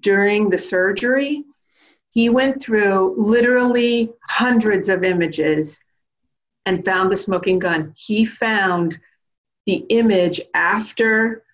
[0.00, 1.44] during the surgery.
[2.10, 5.78] He went through literally hundreds of images
[6.64, 7.92] and found the smoking gun.
[7.96, 8.98] He found
[9.66, 11.44] the image after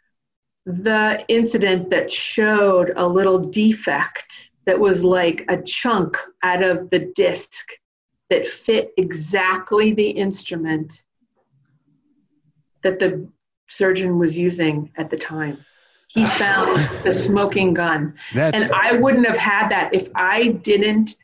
[0.67, 7.13] the incident that showed a little defect that was like a chunk out of the
[7.15, 7.73] disc
[8.31, 11.05] that fit exactly the instrument
[12.83, 13.29] that the
[13.69, 15.65] surgeon was using at the time.
[16.09, 18.15] He found the smoking gun.
[18.35, 21.17] That's, and I wouldn't have had that if I didn't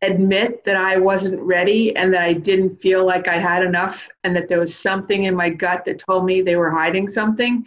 [0.00, 4.34] admit that I wasn't ready and that I didn't feel like I had enough and
[4.34, 7.64] that there was something in my gut that told me they were hiding something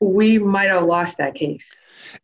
[0.00, 1.74] we might have lost that case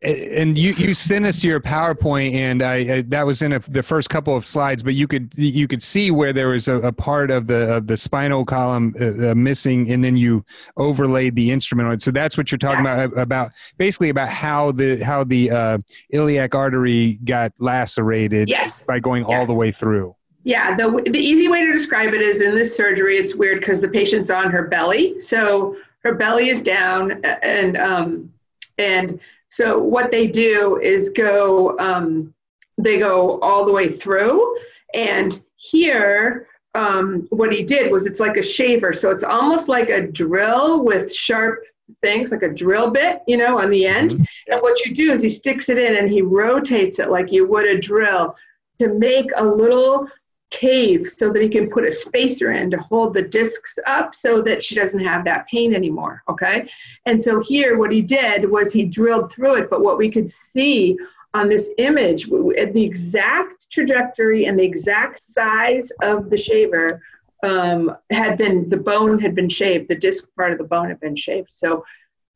[0.01, 3.83] and you you sent us your PowerPoint, and I, I that was in a, the
[3.83, 6.91] first couple of slides, but you could you could see where there was a, a
[6.91, 10.43] part of the of the spinal column uh, uh, missing, and then you
[10.77, 12.01] overlaid the instrument on it.
[12.01, 13.03] So that's what you're talking yeah.
[13.03, 15.77] about about basically about how the how the uh,
[16.09, 18.83] iliac artery got lacerated yes.
[18.83, 19.37] by going yes.
[19.37, 20.15] all the way through.
[20.43, 23.79] Yeah, the the easy way to describe it is in this surgery, it's weird because
[23.79, 28.33] the patient's on her belly, so her belly is down, and um,
[28.77, 29.19] and
[29.51, 32.33] so what they do is go, um,
[32.77, 34.57] they go all the way through.
[34.93, 38.93] And here, um, what he did was it's like a shaver.
[38.93, 41.65] So it's almost like a drill with sharp
[42.01, 44.11] things, like a drill bit, you know, on the end.
[44.11, 44.53] Mm-hmm.
[44.53, 47.45] And what you do is he sticks it in and he rotates it like you
[47.45, 48.33] would a drill
[48.79, 50.07] to make a little
[50.51, 54.41] cave so that he can put a spacer in to hold the discs up so
[54.41, 56.21] that she doesn't have that pain anymore.
[56.29, 56.69] Okay.
[57.05, 60.29] And so here, what he did was he drilled through it, but what we could
[60.29, 60.97] see
[61.33, 67.01] on this image, the exact trajectory and the exact size of the shaver
[67.43, 70.99] um, had been, the bone had been shaved, the disc part of the bone had
[70.99, 71.51] been shaved.
[71.51, 71.85] So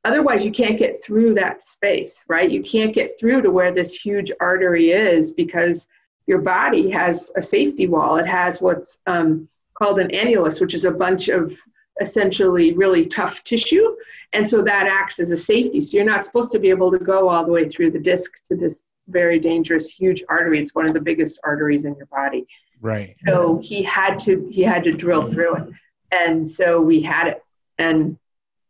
[0.05, 2.49] otherwise, you can't get through that space, right?
[2.49, 5.87] You can't get through to where this huge artery is because
[6.27, 8.17] your body has a safety wall.
[8.17, 11.57] It has what's um, called an annulus, which is a bunch of
[12.01, 13.95] essentially really tough tissue.
[14.33, 15.79] And so that acts as a safety.
[15.81, 18.31] So you're not supposed to be able to go all the way through the disc
[18.49, 20.59] to this very dangerous, huge artery.
[20.59, 22.47] It's one of the biggest arteries in your body.
[22.81, 23.15] Right.
[23.25, 25.69] So he had to he had to drill through it.
[26.11, 27.43] And so we had it.
[27.77, 28.17] And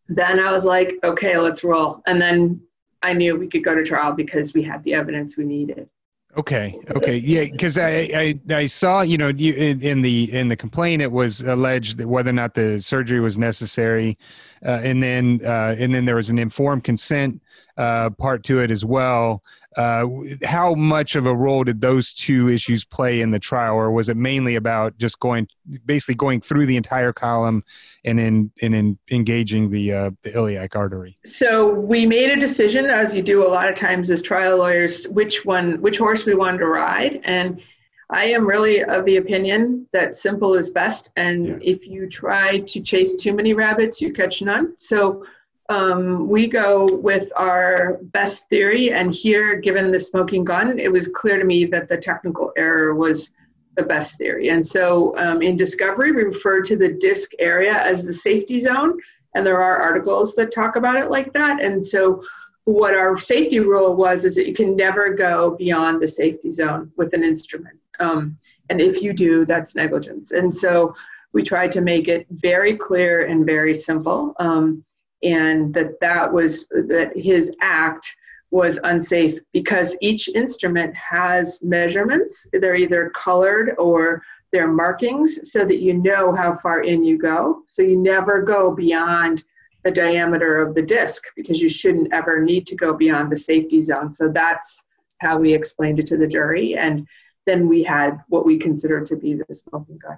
[0.08, 2.02] then I was like, okay, let's roll.
[2.06, 2.62] And then
[3.02, 5.90] I knew we could go to trial because we had the evidence we needed.
[6.38, 6.78] Okay.
[6.92, 7.16] Okay.
[7.18, 7.46] Yeah.
[7.46, 7.90] Because I,
[8.50, 11.98] I, I saw you know you, in, in, the in the complaint it was alleged
[11.98, 14.18] that whether or not the surgery was necessary,
[14.66, 17.42] uh, and then uh, and then there was an informed consent
[17.78, 19.44] uh, part to it as well.
[19.78, 20.06] Uh,
[20.46, 24.08] how much of a role did those two issues play in the trial, or was
[24.08, 25.46] it mainly about just going,
[25.86, 27.62] basically going through the entire column
[28.06, 31.18] and in and in engaging the uh, the iliac artery?
[31.26, 35.06] So we made a decision, as you do a lot of times as trial lawyers,
[35.10, 37.62] which one, which horse we wanted to ride, and
[38.10, 41.58] I am really of the opinion that simple is best, and yeah.
[41.62, 44.76] if you try to chase too many rabbits, you catch none.
[44.78, 45.26] So
[45.70, 48.92] um, we go with our best theory.
[48.92, 52.94] And here, given the smoking gun, it was clear to me that the technical error
[52.94, 53.32] was
[53.76, 54.50] the best theory.
[54.50, 59.00] And so um, in discovery, we refer to the disc area as the safety zone.
[59.34, 61.62] And there are articles that talk about it like that.
[61.62, 62.24] And so
[62.64, 66.92] what our safety rule was is that you can never go beyond the safety zone
[66.96, 67.78] with an instrument.
[68.00, 68.38] Um,
[68.70, 70.32] and if you do, that's negligence.
[70.32, 70.96] And so
[71.34, 74.34] we tried to make it very clear and very simple.
[74.40, 74.84] Um,
[75.24, 78.16] and that that was that his act
[78.52, 85.80] was unsafe because each instrument has measurements they're either colored or they're markings so that
[85.80, 89.44] you know how far in you go so you never go beyond
[89.84, 93.82] the diameter of the disc because you shouldn't ever need to go beyond the safety
[93.82, 94.84] zone so that's
[95.20, 97.08] how we explained it to the jury and
[97.46, 100.18] then we had what we considered to be the smoking gun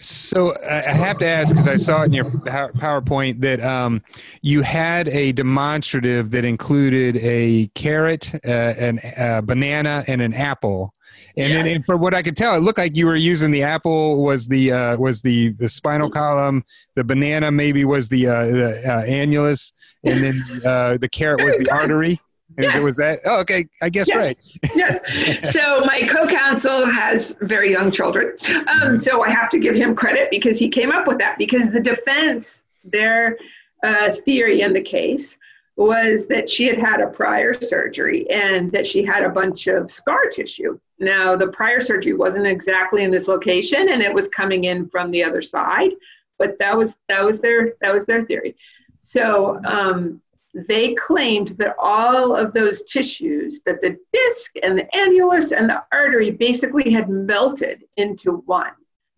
[0.00, 4.02] so I have to ask because I saw it in your PowerPoint that um,
[4.42, 10.94] you had a demonstrative that included a carrot, uh, an, a banana, and an apple.
[11.36, 11.58] And yes.
[11.58, 14.22] then, and from what I could tell, it looked like you were using the apple
[14.22, 16.64] was the uh, was the the spinal column.
[16.96, 21.56] The banana maybe was the, uh, the uh, annulus, and then uh, the carrot was
[21.56, 22.20] the artery.
[22.58, 22.82] Yes.
[22.82, 23.20] Was that?
[23.24, 23.66] Oh, okay.
[23.82, 24.16] I guess yes.
[24.16, 24.38] right.
[24.76, 25.52] yes.
[25.52, 28.36] So my co-counsel has very young children,
[28.68, 31.38] um, so I have to give him credit because he came up with that.
[31.38, 33.36] Because the defense, their
[33.82, 35.38] uh, theory in the case
[35.76, 39.90] was that she had had a prior surgery and that she had a bunch of
[39.90, 40.78] scar tissue.
[41.00, 45.10] Now the prior surgery wasn't exactly in this location, and it was coming in from
[45.10, 45.90] the other side.
[46.38, 48.56] But that was that was their that was their theory.
[49.00, 50.22] So um,
[50.68, 55.82] they claimed that all of those tissues, that the disc and the annulus and the
[55.92, 58.72] artery basically had melted into one.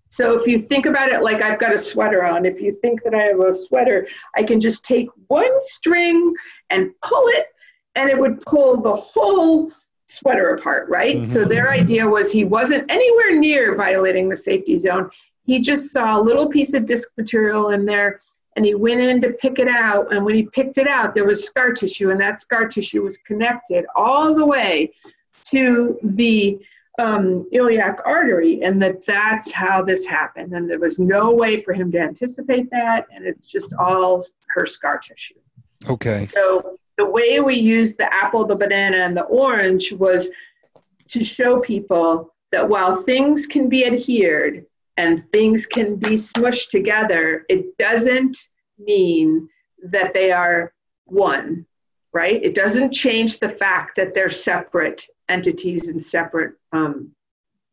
[0.08, 3.02] So if you think about it like I've got a sweater on, if you think
[3.02, 6.32] that I have a sweater, I can just take one string
[6.70, 7.46] and pull it,
[7.96, 9.70] and it would pull the whole
[10.06, 11.16] sweater apart, right?
[11.16, 11.32] Mm-hmm.
[11.32, 15.10] So their idea was he wasn't anywhere near violating the safety zone.
[15.44, 18.20] He just saw a little piece of disc material in there
[18.56, 20.12] and he went in to pick it out.
[20.12, 23.18] And when he picked it out, there was scar tissue, and that scar tissue was
[23.18, 24.92] connected all the way
[25.50, 26.58] to the
[26.98, 30.54] um, iliac artery, and that that's how this happened.
[30.54, 34.64] And there was no way for him to anticipate that, and it's just all her
[34.64, 35.34] scar tissue.
[35.86, 36.26] Okay.
[36.26, 40.30] So the way we used the apple, the banana, and the orange was
[41.08, 44.64] to show people that while things can be adhered
[44.96, 48.36] and things can be smushed together, it doesn't
[48.78, 49.48] mean
[49.82, 50.72] that they are
[51.04, 51.66] one,
[52.12, 52.42] right?
[52.42, 57.12] It doesn't change the fact that they're separate entities and separate um,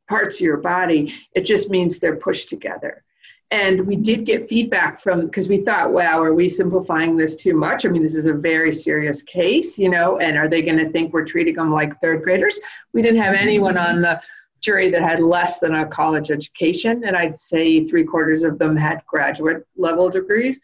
[0.10, 1.14] parts of your body.
[1.34, 3.04] It just means they're pushed together.
[3.52, 7.54] And we did get feedback from because we thought, wow, are we simplifying this too
[7.54, 7.86] much?
[7.86, 10.90] I mean, this is a very serious case, you know, and are they going to
[10.90, 12.60] think we're treating them like third graders?
[12.94, 14.20] We didn't have anyone on the
[14.64, 18.76] jury that had less than a college education, and I'd say three quarters of them
[18.76, 20.60] had graduate level degrees.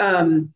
[0.00, 0.52] Um,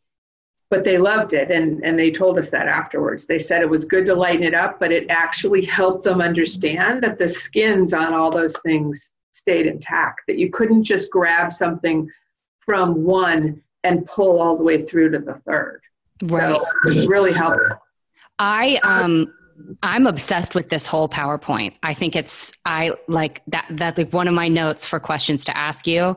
[0.71, 3.25] but they loved it, and, and they told us that afterwards.
[3.25, 7.03] They said it was good to lighten it up, but it actually helped them understand
[7.03, 12.11] that the skins on all those things stayed intact, that you couldn't just grab something
[12.61, 15.81] from one and pull all the way through to the third.
[16.25, 16.55] Right.
[16.55, 17.81] So it was really helpful.
[18.39, 19.33] I um
[19.83, 21.75] I'm obsessed with this whole PowerPoint.
[21.83, 25.57] I think it's I like that that like one of my notes for questions to
[25.57, 26.17] ask you.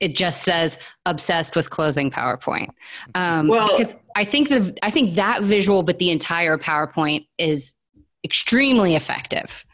[0.00, 2.68] It just says obsessed with closing PowerPoint.
[3.14, 7.74] Um, well, because I think the I think that visual, but the entire PowerPoint is
[8.24, 9.64] extremely effective.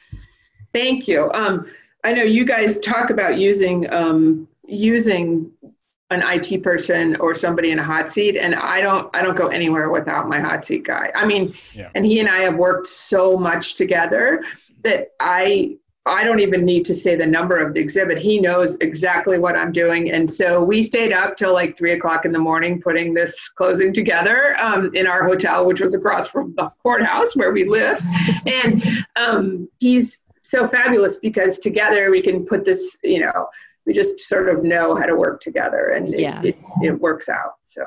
[0.72, 1.30] Thank you.
[1.32, 1.66] Um,
[2.04, 5.50] I know you guys talk about using um, using
[6.10, 9.48] an IT person or somebody in a hot seat and I don't I don't go
[9.48, 11.10] anywhere without my hot seat guy.
[11.14, 11.90] I mean, yeah.
[11.94, 14.44] and he and I have worked so much together
[14.84, 15.76] that I
[16.08, 18.18] I don't even need to say the number of the exhibit.
[18.18, 20.12] He knows exactly what I'm doing.
[20.12, 23.92] And so we stayed up till like three o'clock in the morning putting this closing
[23.92, 28.00] together um, in our hotel, which was across from the courthouse where we live.
[28.46, 28.84] and
[29.16, 33.48] um, he's so fabulous because together we can put this, you know,
[33.86, 36.42] we just sort of know how to work together and it, yeah.
[36.42, 37.54] it, it works out.
[37.62, 37.84] So.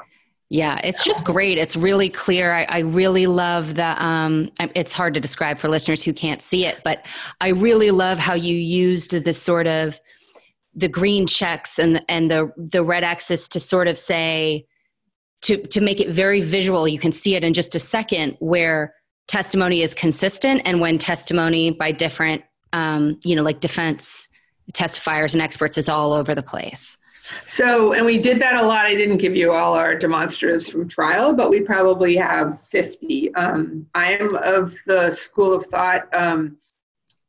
[0.49, 1.59] Yeah, it's just great.
[1.59, 2.53] It's really clear.
[2.53, 4.03] I, I really love the.
[4.03, 7.05] Um, it's hard to describe for listeners who can't see it, but
[7.39, 9.99] I really love how you used the sort of
[10.73, 14.65] the green checks and and the the red axis to sort of say
[15.43, 16.88] to to make it very visual.
[16.88, 18.95] You can see it in just a second where
[19.27, 24.29] testimony is consistent and when testimony by different, um, you know, like defense
[24.73, 26.97] testifiers and experts is all over the place.
[27.45, 28.86] So, and we did that a lot.
[28.86, 33.34] I didn't give you all our demonstratives from trial, but we probably have 50.
[33.36, 36.58] Um, I am of the school of thought um,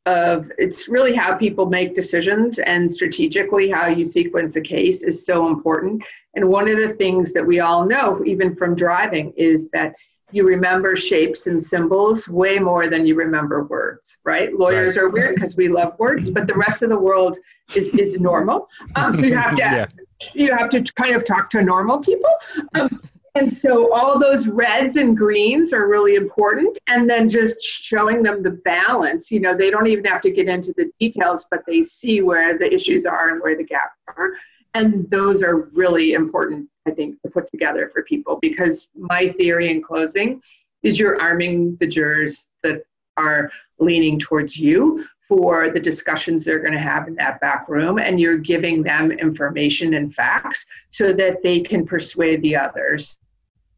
[0.07, 5.25] of it's really how people make decisions and strategically how you sequence a case is
[5.25, 6.03] so important.
[6.33, 9.93] And one of the things that we all know, even from driving, is that
[10.31, 14.53] you remember shapes and symbols way more than you remember words, right?
[14.57, 15.03] Lawyers right.
[15.03, 17.37] are weird because we love words, but the rest of the world
[17.75, 18.67] is, is normal.
[18.95, 19.85] Um, so you have to yeah.
[20.33, 22.29] you have to kind of talk to normal people.
[22.75, 23.01] Um,
[23.35, 26.77] and so all those reds and greens are really important.
[26.87, 30.49] And then just showing them the balance, you know, they don't even have to get
[30.49, 34.31] into the details, but they see where the issues are and where the gaps are.
[34.73, 38.39] And those are really important I think, to put together for people.
[38.41, 40.41] Because my theory in closing
[40.83, 42.83] is you're arming the jurors that
[43.17, 47.99] are leaning towards you for the discussions they're going to have in that back room
[47.99, 53.17] and you're giving them information and facts so that they can persuade the others.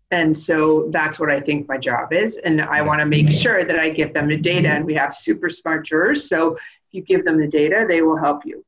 [0.09, 3.65] And so that's what i think my job is and i want to make sure
[3.65, 7.01] that i give them the data and we have super smart jurors so if you
[7.01, 8.63] give them the data they will help you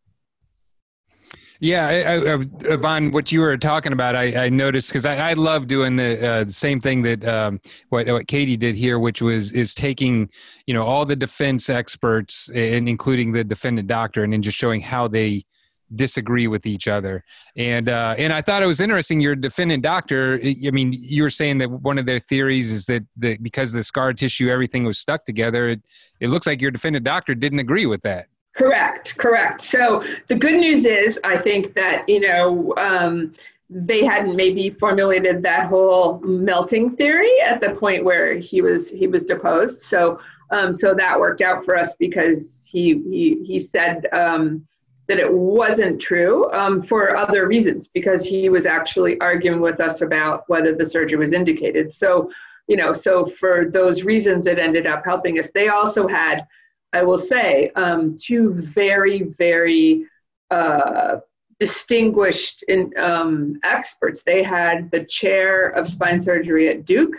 [1.60, 5.34] yeah, I, I, Yvonne, what you were talking about, I, I noticed because I, I,
[5.34, 9.52] love doing the uh, same thing that um, what, what Katie did here, which was
[9.52, 10.30] is taking
[10.66, 14.82] you know all the defense experts and including the defendant doctor, and then just showing
[14.82, 15.46] how they
[15.94, 17.24] disagree with each other.
[17.56, 19.20] And uh, and I thought it was interesting.
[19.20, 23.04] Your defendant doctor, I mean, you were saying that one of their theories is that
[23.16, 25.70] the, because the scar tissue, everything was stuck together.
[25.70, 25.82] It,
[26.20, 28.28] it looks like your defendant doctor didn't agree with that.
[28.56, 29.62] Correct, correct.
[29.62, 33.34] So the good news is, I think that, you know, um,
[33.70, 39.08] they hadn't maybe formulated that whole melting theory at the point where he was he
[39.08, 39.82] was deposed.
[39.82, 40.20] So
[40.52, 44.66] um, so that worked out for us because he he he said um,
[45.08, 50.02] that it wasn't true um, for other reasons because he was actually arguing with us
[50.02, 51.92] about whether the surgery was indicated.
[51.92, 52.32] So
[52.68, 55.52] you know so for those reasons it ended up helping us.
[55.52, 56.46] They also had
[56.96, 60.06] I will say, um, two very, very
[60.50, 61.18] uh,
[61.60, 64.24] distinguished in, um, experts.
[64.24, 67.18] They had the chair of spine surgery at Duke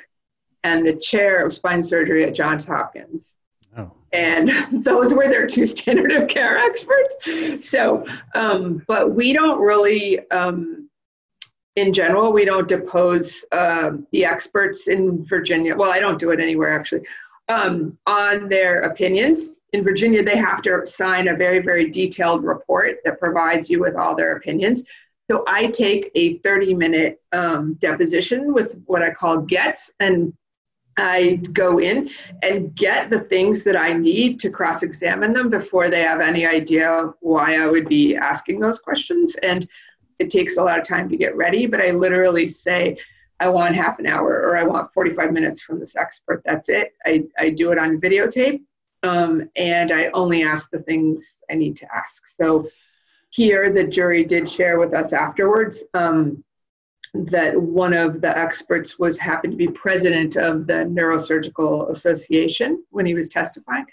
[0.65, 3.37] and the chair of spine surgery at Johns Hopkins.
[3.77, 3.93] Oh.
[4.15, 4.49] And
[4.83, 7.69] those were their two standard of care experts.
[7.69, 10.89] So, um, but we don't really, um,
[11.77, 15.77] in general, we don't depose um, the experts in Virginia.
[15.77, 17.03] Well, I don't do it anywhere actually,
[17.51, 19.51] um, on their opinions.
[19.77, 23.95] In Virginia, they have to sign a very, very detailed report that provides you with
[23.95, 24.83] all their opinions.
[25.31, 30.33] So I take a 30 minute um, deposition with what I call gets, and
[30.97, 32.09] I go in
[32.43, 36.47] and get the things that I need to cross examine them before they have any
[36.47, 39.37] idea why I would be asking those questions.
[39.43, 39.69] And
[40.19, 42.97] it takes a lot of time to get ready, but I literally say,
[43.41, 46.41] I want half an hour or I want 45 minutes from this expert.
[46.47, 46.95] That's it.
[47.05, 48.63] I, I do it on videotape
[49.07, 52.23] um, and I only ask the things I need to ask.
[52.39, 52.69] So
[53.31, 56.43] here, the jury did share with us afterwards um,
[57.15, 63.07] that one of the experts was happened to be president of the Neurosurgical Association when
[63.07, 63.87] he was testifying.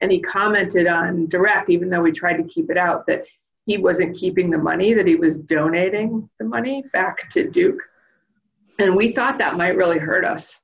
[0.00, 3.24] And he commented on direct, even though we tried to keep it out, that
[3.66, 7.82] he wasn't keeping the money, that he was donating the money back to Duke.
[8.78, 10.60] And we thought that might really hurt us.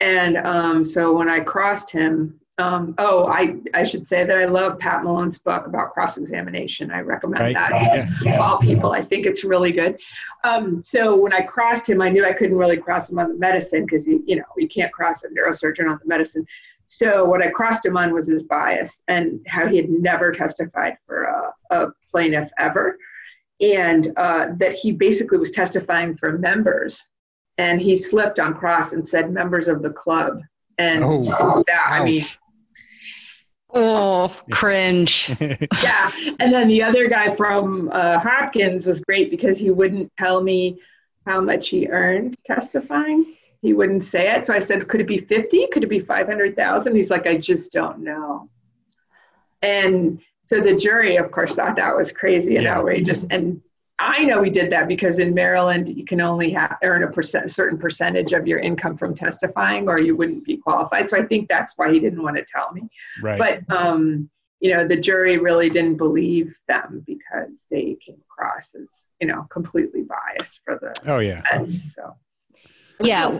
[0.00, 4.46] And um, so when I crossed him, um, oh, I, I should say that I
[4.46, 6.90] love Pat Malone's book about cross examination.
[6.90, 7.54] I recommend right.
[7.54, 8.90] that to all people.
[8.90, 9.96] I think it's really good.
[10.42, 13.38] Um, so when I crossed him, I knew I couldn't really cross him on the
[13.38, 16.44] medicine because you know you can't cross a neurosurgeon on the medicine.
[16.88, 20.96] So what I crossed him on was his bias and how he had never testified
[21.06, 22.98] for a, a plaintiff ever,
[23.60, 27.06] and uh, that he basically was testifying for members,
[27.56, 30.40] and he slipped on cross and said members of the club,
[30.76, 32.24] and oh, that I mean.
[33.70, 35.30] Oh, cringe.
[35.82, 36.10] yeah.
[36.40, 40.80] And then the other guy from uh, Hopkins was great because he wouldn't tell me
[41.26, 44.46] how much he earned testifying he wouldn't say it.
[44.46, 45.68] So I said, could it be 50?
[45.68, 46.94] Could it be 500,000?
[46.94, 48.48] He's like, I just don't know.
[49.62, 52.78] And so the jury, of course, thought that was crazy and yeah.
[52.78, 53.26] outrageous.
[53.30, 53.60] And
[53.98, 57.50] I know he did that because in Maryland, you can only have, earn a percent,
[57.50, 61.10] certain percentage of your income from testifying or you wouldn't be qualified.
[61.10, 62.88] So I think that's why he didn't want to tell me.
[63.20, 63.38] Right.
[63.66, 64.30] But, um,
[64.60, 68.88] you know, the jury really didn't believe them because they came across as,
[69.20, 72.16] you know, completely biased for the oh yeah defense, so
[73.00, 73.38] yeah.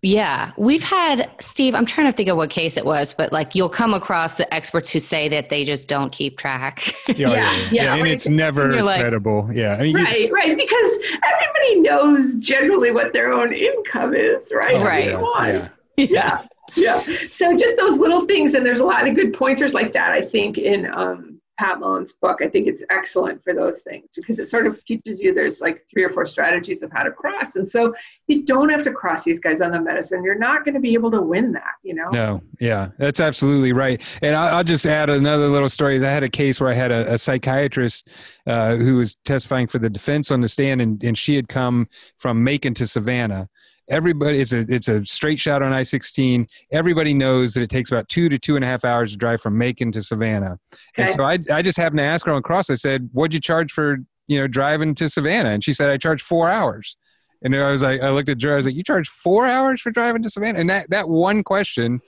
[0.00, 0.52] Yeah.
[0.56, 3.68] We've had steve i'm trying to think of what case it was but like you'll
[3.68, 6.94] come across the experts who say that they just don't keep track.
[7.08, 7.68] Yeah, yeah, yeah.
[7.72, 7.94] yeah.
[7.94, 9.48] and it's never like, credible.
[9.52, 9.74] Yeah.
[9.74, 14.76] I mean, right you, right because everybody knows generally what their own income is right?
[14.76, 15.68] Oh, right yeah.
[15.96, 16.44] yeah.
[16.76, 17.00] Yeah.
[17.30, 20.20] So just those little things and there's a lot of good pointers like that i
[20.20, 22.38] think in um Pat Malone's book.
[22.40, 25.84] I think it's excellent for those things because it sort of teaches you there's like
[25.90, 27.56] three or four strategies of how to cross.
[27.56, 27.92] And so
[28.28, 30.22] you don't have to cross these guys on the medicine.
[30.22, 32.08] You're not going to be able to win that, you know?
[32.10, 34.00] No, yeah, that's absolutely right.
[34.22, 36.04] And I'll, I'll just add another little story.
[36.04, 38.08] I had a case where I had a, a psychiatrist
[38.46, 41.88] uh, who was testifying for the defense on the stand, and, and she had come
[42.18, 43.48] from Macon to Savannah
[43.88, 48.08] everybody it's a it's a straight shot on i-16 everybody knows that it takes about
[48.08, 50.58] two to two and a half hours to drive from macon to savannah.
[50.98, 51.08] Okay.
[51.08, 52.70] and so I, I just happened to ask her on cross.
[52.70, 55.50] I said what'd you charge for you know driving to savannah?
[55.50, 56.96] And she said i charge four hours.
[57.42, 59.80] And i was like i looked at her i was like you charge four hours
[59.80, 60.58] for driving to savannah?
[60.58, 62.00] And that that one question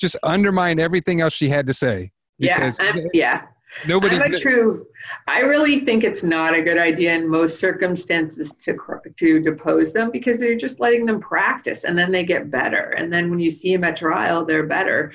[0.00, 2.10] just undermined everything else she had to say.
[2.38, 2.72] Yeah
[3.12, 3.42] yeah
[3.86, 4.16] Nobody.
[4.16, 4.86] I'm a true.
[5.26, 8.76] I really think it's not a good idea in most circumstances to
[9.16, 12.94] to depose them because they're just letting them practice, and then they get better.
[12.96, 15.12] And then when you see them at trial, they're better.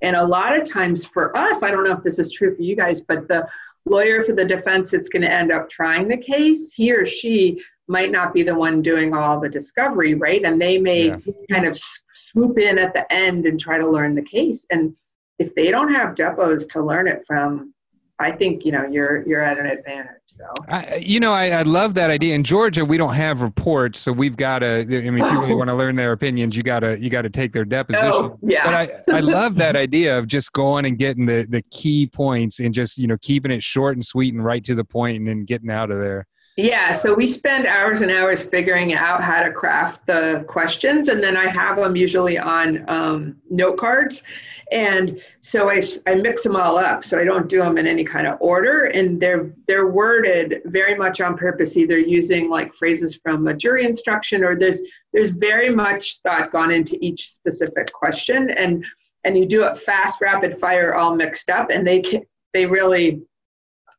[0.00, 2.62] And a lot of times for us, I don't know if this is true for
[2.62, 3.48] you guys, but the
[3.84, 7.60] lawyer for the defense that's going to end up trying the case, he or she
[7.88, 10.44] might not be the one doing all the discovery, right?
[10.44, 11.16] And they may yeah.
[11.50, 11.78] kind of
[12.12, 14.66] swoop in at the end and try to learn the case.
[14.70, 14.94] And
[15.38, 17.72] if they don't have depos to learn it from,
[18.20, 20.16] I think you know you're you're at an advantage.
[20.26, 22.34] So I, you know, I, I love that idea.
[22.34, 24.80] In Georgia, we don't have reports, so we've got to.
[24.80, 25.56] I mean, if you really oh.
[25.56, 28.10] want to learn their opinions, you got to you got to take their deposition.
[28.12, 28.64] Oh, yeah.
[28.64, 28.74] But
[29.14, 32.74] I, I love that idea of just going and getting the the key points and
[32.74, 35.44] just you know keeping it short and sweet and right to the point, and then
[35.44, 36.26] getting out of there.
[36.58, 41.22] Yeah, so we spend hours and hours figuring out how to craft the questions, and
[41.22, 44.24] then I have them usually on um, note cards.
[44.72, 48.02] And so I, I mix them all up, so I don't do them in any
[48.02, 53.14] kind of order, and they're they're worded very much on purpose, either using like phrases
[53.14, 54.82] from a jury instruction, or there's
[55.12, 58.84] there's very much thought gone into each specific question, and
[59.22, 63.22] and you do it fast, rapid fire, all mixed up, and they can they really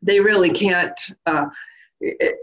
[0.02, 1.00] they really can't.
[1.26, 1.46] Uh,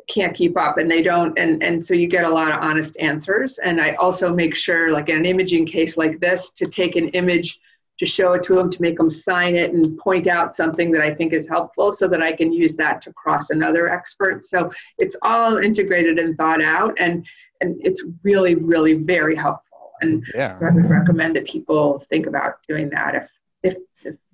[0.09, 2.95] can't keep up and they don't and and so you get a lot of honest
[3.01, 6.95] answers and i also make sure like in an imaging case like this to take
[6.95, 7.59] an image
[7.99, 11.01] to show it to them, to make them sign it and point out something that
[11.01, 14.45] I think is helpful so that I can use that to cross another expert.
[14.45, 17.27] So it's all integrated and thought out and
[17.63, 19.93] and it's really, really very helpful.
[20.03, 20.59] And yeah.
[20.61, 23.31] I would recommend that people think about doing that if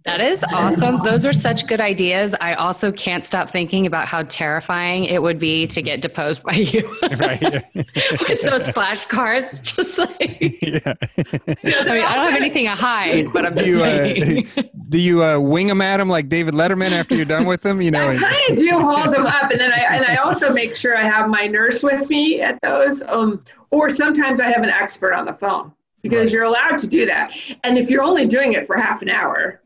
[0.05, 1.01] that is awesome.
[1.05, 2.35] Those are such good ideas.
[2.41, 6.55] I also can't stop thinking about how terrifying it would be to get deposed by
[6.55, 6.89] you.
[7.03, 7.41] right.
[7.75, 9.62] With those flashcards.
[9.77, 10.95] Just like yeah.
[11.14, 14.49] I mean, I don't have anything to hide, but I'm just do you, saying.
[14.57, 17.62] Uh, do you uh, wing them at them like David Letterman after you're done with
[17.62, 17.81] them?
[17.81, 20.53] You know, I kind of do hold them up, and then I and I also
[20.53, 23.03] make sure I have my nurse with me at those.
[23.03, 26.33] Um, or sometimes I have an expert on the phone because right.
[26.33, 27.33] you're allowed to do that.
[27.62, 29.62] And if you're only doing it for half an hour,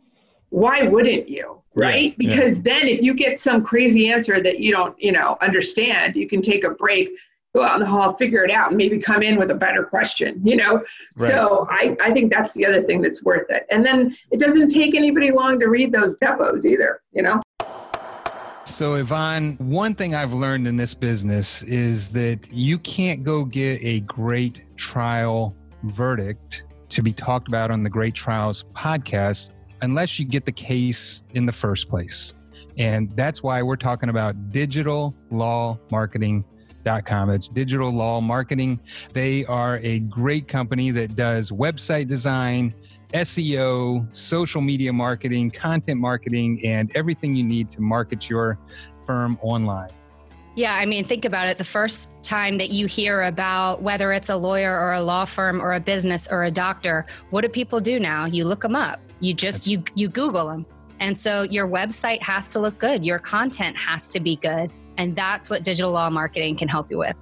[0.50, 1.60] why wouldn't you?
[1.74, 2.10] Right?
[2.10, 2.74] Yeah, because yeah.
[2.74, 6.40] then if you get some crazy answer that you don't, you know, understand, you can
[6.40, 7.10] take a break,
[7.54, 9.84] go out in the hall, figure it out, and maybe come in with a better
[9.84, 10.82] question, you know?
[11.16, 11.28] Right.
[11.28, 13.66] So I, I think that's the other thing that's worth it.
[13.70, 17.42] And then it doesn't take anybody long to read those depos either, you know?
[18.64, 23.80] So, Yvonne, one thing I've learned in this business is that you can't go get
[23.82, 30.24] a great trial verdict to be talked about on the Great Trials podcast unless you
[30.24, 32.34] get the case in the first place.
[32.78, 37.30] And that's why we're talking about digital law marketing.com.
[37.30, 38.80] It's digital law marketing.
[39.12, 42.74] They are a great company that does website design,
[43.12, 48.58] SEO, social media marketing, content marketing, and everything you need to market your
[49.06, 49.90] firm online.
[50.56, 51.58] Yeah, I mean, think about it.
[51.58, 55.60] The first time that you hear about whether it's a lawyer or a law firm
[55.60, 58.24] or a business or a doctor, what do people do now?
[58.24, 58.98] You look them up.
[59.20, 60.66] You just you you Google them.
[61.00, 63.04] And so your website has to look good.
[63.04, 64.72] Your content has to be good.
[64.96, 67.16] And that's what digital law marketing can help you with.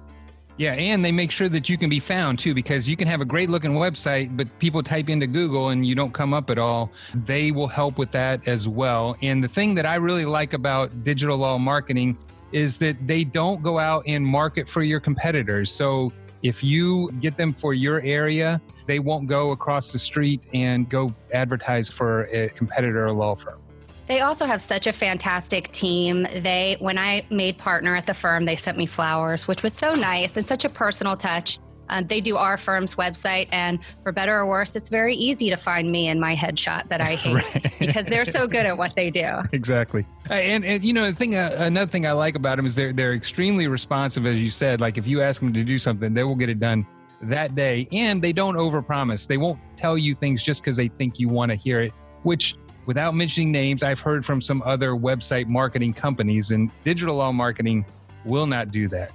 [0.57, 3.19] Yeah, and they make sure that you can be found too, because you can have
[3.19, 6.57] a great looking website, but people type into Google and you don't come up at
[6.57, 6.89] all.
[7.13, 9.17] They will help with that as well.
[9.21, 12.17] And the thing that I really like about digital law marketing
[12.53, 15.69] is that they don't go out and market for your competitors.
[15.69, 16.13] So
[16.45, 21.11] if you get them for your area, they won't go across the street and go
[21.33, 23.59] advertise for a competitor or law firm.
[24.05, 26.27] They also have such a fantastic team.
[26.35, 29.95] They, when I made partner at the firm, they sent me flowers, which was so
[29.95, 31.57] nice and such a personal touch.
[31.89, 35.57] Uh, they do our firm's website, and for better or worse, it's very easy to
[35.57, 37.75] find me in my headshot that I hate right.
[37.79, 39.25] because they're so good at what they do.
[39.55, 42.75] Exactly, and and you know the thing, uh, another thing I like about them is
[42.75, 44.81] they're they're extremely responsive, as you said.
[44.81, 46.85] Like if you ask them to do something, they will get it done
[47.21, 49.27] that day, and they don't overpromise.
[49.27, 51.93] They won't tell you things just because they think you want to hear it.
[52.23, 52.55] Which,
[52.85, 57.85] without mentioning names, I've heard from some other website marketing companies, and digital law marketing
[58.25, 59.11] will not do that.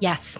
[0.00, 0.38] Yes,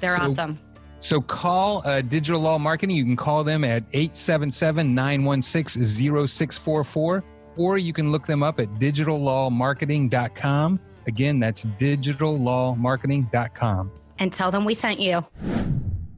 [0.00, 0.58] they're so, awesome.
[1.02, 2.94] So call uh, Digital Law Marketing.
[2.94, 5.82] You can call them at 877 916
[6.28, 7.24] 0644,
[7.56, 10.80] or you can look them up at digitallawmarketing.com.
[11.08, 13.92] Again, that's digitallawmarketing.com.
[14.20, 15.26] And tell them we sent you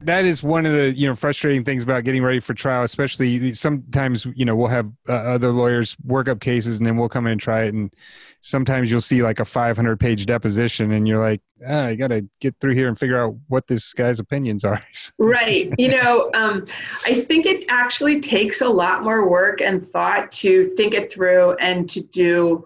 [0.05, 3.51] that is one of the you know frustrating things about getting ready for trial especially
[3.53, 7.25] sometimes you know we'll have uh, other lawyers work up cases and then we'll come
[7.25, 7.93] in and try it and
[8.45, 12.55] sometimes you'll see like a 500 page deposition and you're like ah, i gotta get
[12.59, 14.81] through here and figure out what this guy's opinions are.
[15.17, 15.73] Right.
[15.79, 16.65] You know um,
[17.05, 21.55] i think it actually takes a lot more work and thought to think it through
[21.55, 22.65] and to do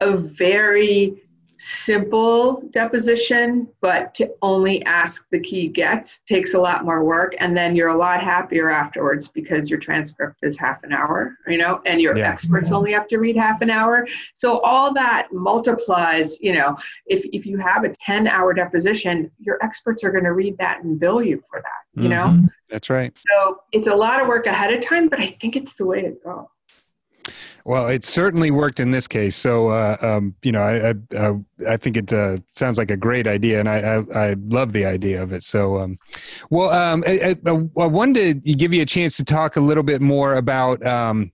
[0.00, 1.22] a very
[1.58, 7.34] simple deposition, but to only ask the key gets takes a lot more work.
[7.38, 11.58] And then you're a lot happier afterwards because your transcript is half an hour, you
[11.58, 12.28] know, and your yeah.
[12.28, 14.06] experts only have to read half an hour.
[14.34, 16.76] So all that multiplies, you know,
[17.06, 20.82] if, if you have a 10 hour deposition, your experts are going to read that
[20.84, 22.42] and bill you for that, you mm-hmm.
[22.42, 22.48] know?
[22.68, 23.16] That's right.
[23.16, 26.02] So it's a lot of work ahead of time, but I think it's the way
[26.02, 26.50] to go.
[27.66, 29.34] Well, it certainly worked in this case.
[29.34, 33.26] So, uh, um, you know, I I, I think it uh, sounds like a great
[33.26, 35.42] idea, and I, I, I love the idea of it.
[35.42, 35.98] So, um,
[36.48, 39.82] well, um, I, I, I, wanted to give you a chance to talk a little
[39.82, 41.32] bit more about um,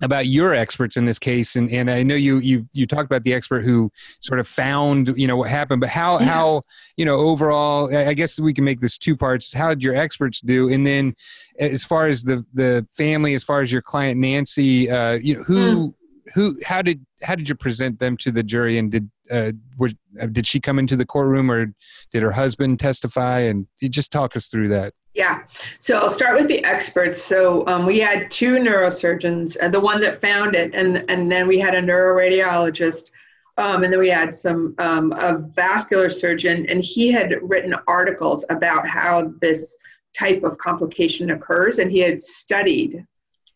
[0.00, 3.24] about your experts in this case and, and i know you you you talked about
[3.24, 3.90] the expert who
[4.20, 6.26] sort of found you know what happened but how yeah.
[6.26, 6.62] how
[6.96, 10.40] you know overall i guess we can make this two parts how did your experts
[10.40, 11.14] do and then
[11.58, 15.42] as far as the the family as far as your client nancy uh you know
[15.42, 15.94] who mm.
[16.34, 19.94] who how did how did you present them to the jury and did uh, was,
[20.20, 21.72] uh, did she come into the courtroom or
[22.12, 25.40] did her husband testify and just talk us through that yeah.
[25.80, 27.20] So I'll start with the experts.
[27.20, 31.48] So um, we had two neurosurgeons, uh, the one that found it, and, and then
[31.48, 33.10] we had a neuroradiologist,
[33.56, 38.44] um, and then we had some um, a vascular surgeon, and he had written articles
[38.48, 39.76] about how this
[40.16, 43.04] type of complication occurs, and he had studied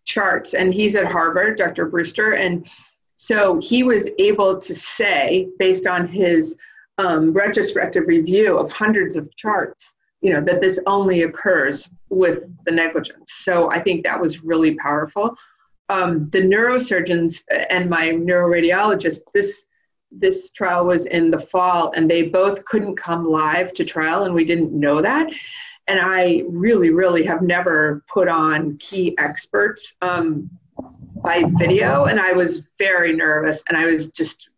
[0.05, 1.87] charts, and he's at Harvard, Dr.
[1.87, 2.69] Brewster, and
[3.23, 6.57] so he was able to say, based on his
[6.99, 12.73] um, retrospective review of hundreds of charts, you know, that this only occurs with the
[12.73, 13.31] negligence.
[13.45, 15.37] So I think that was really powerful.
[15.89, 19.67] Um, the neurosurgeons and my neuroradiologist, this
[20.11, 24.35] this trial was in the fall, and they both couldn't come live to trial, and
[24.35, 25.29] we didn't know that.
[25.87, 30.51] And I really, really have never put on key experts um,
[31.23, 34.49] by video, and I was very nervous, and I was just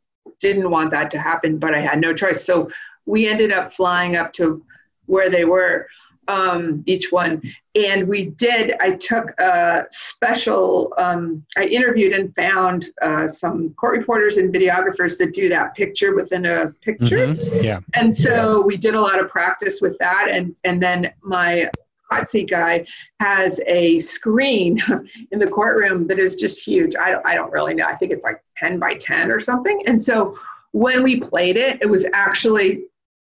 [0.41, 2.45] didn't want that to happen, but I had no choice.
[2.45, 2.71] So
[3.07, 4.65] we ended up flying up to
[5.07, 5.87] where they were
[6.29, 7.43] um, each one.
[7.75, 13.99] And we did, I took a special, um, I interviewed and found uh, some court
[13.99, 17.29] reporters and videographers that do that picture within a picture.
[17.29, 17.65] Mm-hmm.
[17.65, 17.81] Yeah.
[17.95, 20.29] And so we did a lot of practice with that.
[20.31, 21.71] And, and then my
[22.11, 22.87] hot seat guy
[23.21, 24.81] has a screen
[25.31, 26.95] in the courtroom that is just huge.
[26.97, 27.87] I don't, I don't really know.
[27.87, 29.83] I think it's like 10 by 10 or something.
[29.87, 30.39] And so
[30.73, 32.85] when we played it, it was actually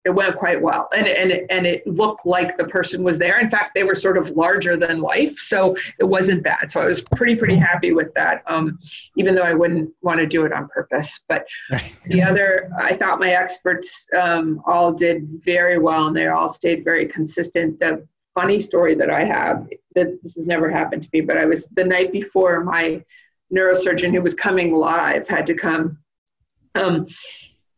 [0.05, 3.39] it went quite well and, and, it, and it looked like the person was there
[3.39, 6.85] in fact they were sort of larger than life so it wasn't bad so i
[6.85, 8.77] was pretty pretty happy with that um,
[9.15, 11.45] even though i wouldn't want to do it on purpose but
[12.07, 16.83] the other i thought my experts um, all did very well and they all stayed
[16.83, 21.21] very consistent the funny story that i have that this has never happened to me
[21.21, 23.03] but i was the night before my
[23.53, 25.97] neurosurgeon who was coming live had to come.
[26.75, 27.07] Um,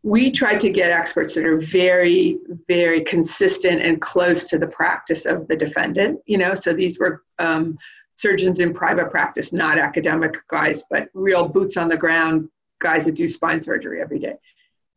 [0.03, 2.37] we try to get experts that are very
[2.67, 7.23] very consistent and close to the practice of the defendant you know so these were
[7.39, 7.75] um,
[8.13, 12.47] surgeons in private practice not academic guys but real boots on the ground
[12.79, 14.35] guys that do spine surgery every day.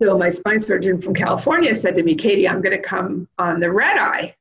[0.00, 3.60] So my spine surgeon from california said to me katie i'm going to come on
[3.60, 4.34] the red eye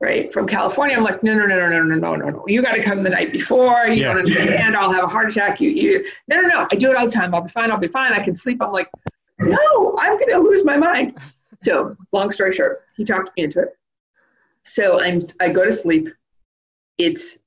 [0.00, 2.62] right from california i'm like no no no no no no no no no you
[2.62, 4.08] got to come the night before you yeah.
[4.08, 6.96] don't understand i'll have a heart attack you you no no no i do it
[6.96, 8.88] all the time i'll be fine i'll be fine i can sleep i'm like
[9.40, 11.18] no, I'm going to lose my mind.
[11.60, 13.76] So, long story short, he talked me into it.
[14.64, 16.08] So I'm, I go to sleep.
[16.98, 17.38] It's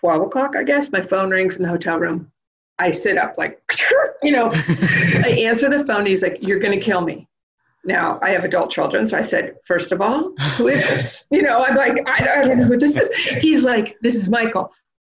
[0.00, 0.90] 12 o'clock, I guess.
[0.90, 2.30] My phone rings in the hotel room.
[2.78, 3.60] I sit up like,
[4.22, 6.06] you know, I answer the phone.
[6.06, 7.27] He's like, you're going to kill me.
[7.88, 9.08] Now I have adult children.
[9.08, 11.24] So I said, first of all, who is this?
[11.30, 13.08] You know, I'm like, I, I don't know who this is.
[13.40, 14.70] He's like, this is Michael.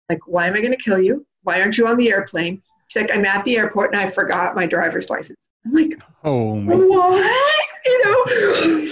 [0.10, 1.26] Like, why am I going to kill you?
[1.42, 2.62] Why aren't you on the airplane?
[2.88, 5.50] He's like, I'm at the airport and I forgot my driver's license.
[5.66, 7.56] I'm like, oh, what?
[7.86, 8.88] You know?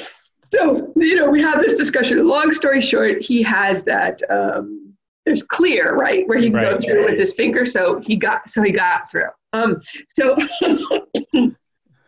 [0.54, 2.26] So, you know, we had this discussion.
[2.26, 6.72] Long story short, he has that, um, there's clear, right, where he can right.
[6.72, 7.66] go through with his finger.
[7.66, 9.30] So he got, so he got through.
[9.54, 10.36] Um, so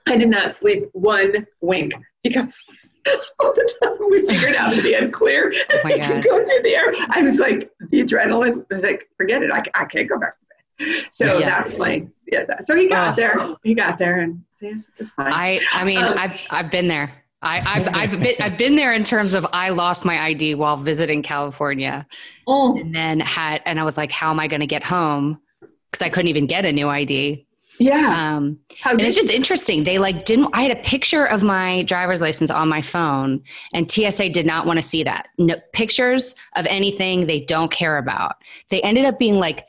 [0.10, 1.94] I did not sleep one wink
[2.24, 2.64] because
[3.40, 5.54] all the time we figured out at the end clear.
[5.72, 6.92] Oh I could go through the air.
[7.10, 9.52] I was like, the adrenaline I was like, forget it.
[9.52, 10.46] I, I can't go back to
[10.86, 11.08] bed.
[11.12, 11.50] so yeah.
[11.50, 12.46] that's my yeah.
[12.46, 13.56] That, so he got there.
[13.64, 15.32] He got there, and it's, it's fine.
[15.32, 17.24] I I mean um, I've I've been there.
[17.42, 20.76] I, I've I've been I've been there in terms of I lost my ID while
[20.78, 22.08] visiting California,
[22.48, 22.78] oh.
[22.78, 25.40] and then had and I was like, how am I going to get home?
[25.62, 27.47] Because I couldn't even get a new ID.
[27.80, 28.36] Yeah.
[28.36, 29.84] Um, and it's just interesting.
[29.84, 30.50] They like didn't.
[30.54, 34.66] I had a picture of my driver's license on my phone, and TSA did not
[34.66, 35.30] want to see that.
[35.38, 38.36] No pictures of anything they don't care about.
[38.70, 39.66] They ended up being like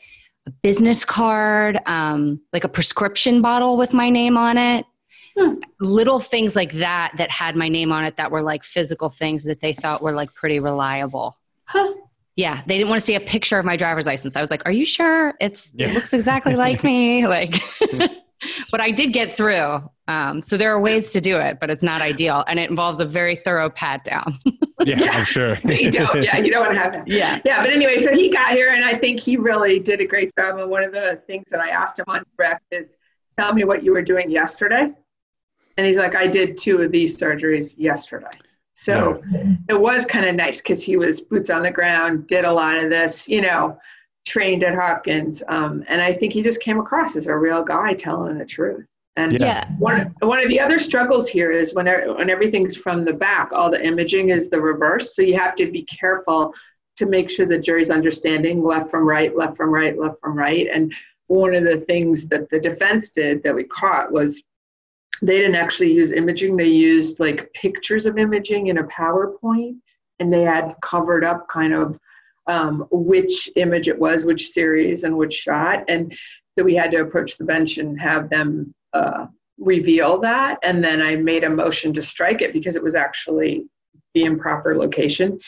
[0.47, 4.87] a business card, um, like a prescription bottle with my name on it.
[5.39, 5.55] Hmm.
[5.81, 9.45] Little things like that that had my name on it that were like physical things
[9.45, 11.37] that they thought were like pretty reliable.
[11.65, 11.93] Huh.
[12.39, 14.37] Yeah, they didn't want to see a picture of my driver's license.
[14.37, 15.35] I was like, "Are you sure?
[15.41, 15.89] It's yeah.
[15.89, 17.61] it looks exactly like me." Like,
[18.71, 19.83] but I did get through.
[20.07, 23.01] Um, so there are ways to do it, but it's not ideal, and it involves
[23.01, 24.39] a very thorough pat down.
[24.45, 24.55] yeah,
[25.01, 25.57] yeah, I'm sure.
[25.65, 26.23] you don't.
[26.23, 27.09] Yeah, you don't want to have that.
[27.09, 27.41] Yeah.
[27.45, 30.31] Yeah, but anyway, so he got here, and I think he really did a great
[30.39, 30.59] job.
[30.59, 32.95] And one of the things that I asked him on direct is,
[33.37, 34.93] "Tell me what you were doing yesterday."
[35.77, 38.31] And he's like, "I did two of these surgeries yesterday."
[38.81, 39.57] So yeah.
[39.69, 42.77] it was kind of nice because he was boots on the ground, did a lot
[42.77, 43.77] of this, you know,
[44.25, 47.95] trained at Hopkins, um, and I think he just came across as a real guy
[47.95, 48.87] telling the truth.
[49.17, 49.69] And yeah.
[49.81, 53.69] one, one of the other struggles here is when, when everything's from the back, all
[53.69, 55.17] the imaging is the reverse.
[55.17, 56.55] So you have to be careful
[56.99, 60.69] to make sure the jury's understanding left from right, left from right, left from right.
[60.73, 60.95] And
[61.27, 64.41] one of the things that the defense did that we caught was
[65.23, 66.57] they didn't actually use imaging.
[66.57, 69.77] They used like pictures of imaging in a PowerPoint
[70.21, 71.99] and they had covered up kind of
[72.47, 75.85] um, which image it was, which series and which shot.
[75.89, 76.17] And
[76.57, 79.27] so we had to approach the bench and have them uh,
[79.59, 80.59] reveal that.
[80.63, 83.67] And then I made a motion to strike it because it was actually
[84.15, 85.39] the improper location.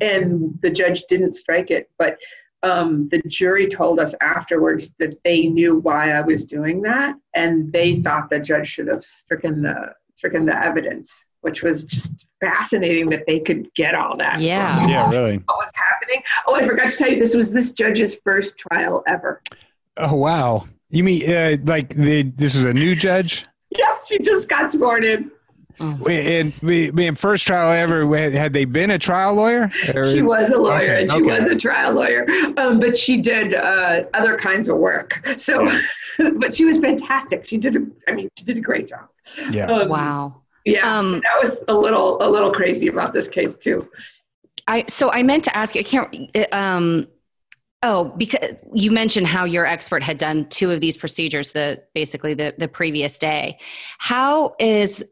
[0.00, 1.90] And the judge didn't strike it.
[1.98, 2.18] But
[2.62, 7.72] um, the jury told us afterwards that they knew why I was doing that, and
[7.72, 13.10] they thought the judge should have stricken the stricken the evidence, which was just fascinating
[13.10, 14.40] that they could get all that.
[14.40, 15.38] Yeah, yeah, really.
[15.38, 16.22] What was happening?
[16.46, 19.42] Oh, I forgot to tell you, this was this judge's first trial ever.
[19.96, 20.66] Oh wow!
[20.90, 23.46] You mean uh, like the this is a new judge?
[23.76, 25.30] yeah, she just got sworn in.
[25.80, 26.06] Oh.
[26.06, 29.70] And we, first trial ever, had they been a trial lawyer?
[29.94, 30.10] Or?
[30.10, 31.38] She was a lawyer okay, and she okay.
[31.38, 35.26] was a trial lawyer, um, but she did uh, other kinds of work.
[35.38, 35.66] So,
[36.36, 37.46] but she was fantastic.
[37.46, 39.08] She did, a, I mean, she did a great job.
[39.50, 39.66] Yeah.
[39.66, 40.42] Um, wow.
[40.64, 40.98] Yeah.
[40.98, 43.88] Um, so that was a little, a little crazy about this case too.
[44.66, 47.08] I, so I meant to ask you, I can't, um,
[47.84, 52.32] Oh, because you mentioned how your expert had done two of these procedures the basically
[52.32, 53.58] the the previous day.
[53.98, 55.04] How is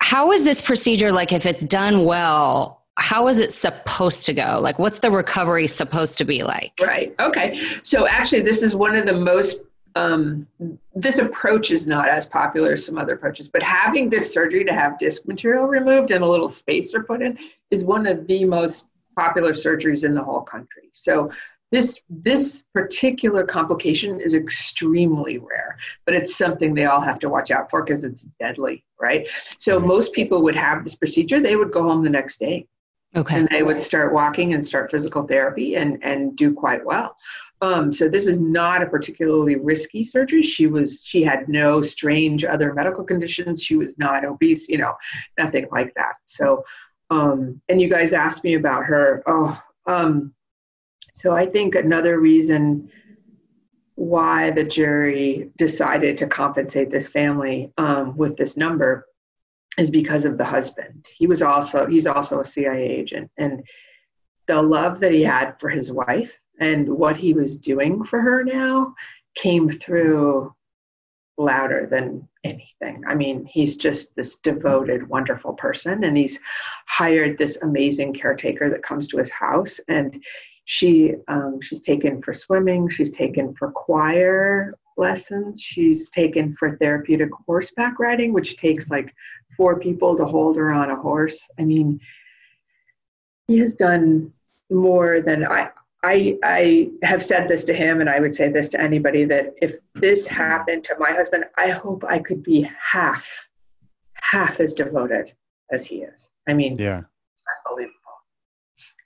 [0.00, 4.58] how is this procedure like if it's done well how is it supposed to go?
[4.60, 6.72] Like what's the recovery supposed to be like?
[6.80, 7.14] Right.
[7.18, 7.60] Okay.
[7.82, 9.62] So actually this is one of the most
[9.94, 10.46] um,
[10.94, 14.72] this approach is not as popular as some other approaches but having this surgery to
[14.72, 17.38] have disc material removed and a little spacer put in
[17.70, 18.86] is one of the most
[19.18, 20.88] popular surgeries in the whole country.
[20.92, 21.30] So
[21.72, 27.50] this this particular complication is extremely rare but it's something they all have to watch
[27.50, 29.28] out for because it's deadly right?
[29.58, 31.40] So most people would have this procedure.
[31.40, 32.66] They would go home the next day.
[33.14, 33.40] Okay.
[33.40, 37.14] And they would start walking and start physical therapy and and do quite well.
[37.60, 40.42] Um, so this is not a particularly risky surgery.
[40.42, 43.62] She was she had no strange other medical conditions.
[43.62, 44.94] She was not obese you know
[45.36, 46.14] nothing like that.
[46.24, 46.64] So
[47.10, 49.22] um, and you guys asked me about her.
[49.26, 50.32] Oh um,
[51.12, 52.90] so I think another reason
[53.94, 59.06] why the jury decided to compensate this family um, with this number
[59.78, 61.06] is because of the husband.
[61.14, 63.62] He was also he's also a CIA agent, and
[64.46, 68.44] the love that he had for his wife and what he was doing for her
[68.44, 68.94] now
[69.34, 70.54] came through
[71.38, 73.02] louder than anything.
[73.06, 76.38] I mean, he's just this devoted, wonderful person, and he's
[76.86, 80.22] hired this amazing caretaker that comes to his house and
[80.72, 82.88] she um, she's taken for swimming.
[82.88, 85.60] She's taken for choir lessons.
[85.60, 89.14] She's taken for therapeutic horseback riding, which takes like
[89.54, 91.38] four people to hold her on a horse.
[91.58, 92.00] I mean,
[93.48, 94.32] he has done
[94.70, 95.68] more than I.
[96.04, 99.52] I, I have said this to him, and I would say this to anybody that
[99.60, 103.28] if this happened to my husband, I hope I could be half,
[104.14, 105.32] half as devoted
[105.70, 106.30] as he is.
[106.48, 107.02] I mean, yeah,
[107.68, 108.01] unbelievable.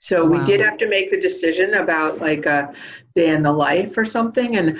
[0.07, 0.39] So wow.
[0.39, 2.73] we did have to make the decision about like a
[3.13, 4.55] day in the life or something.
[4.55, 4.79] And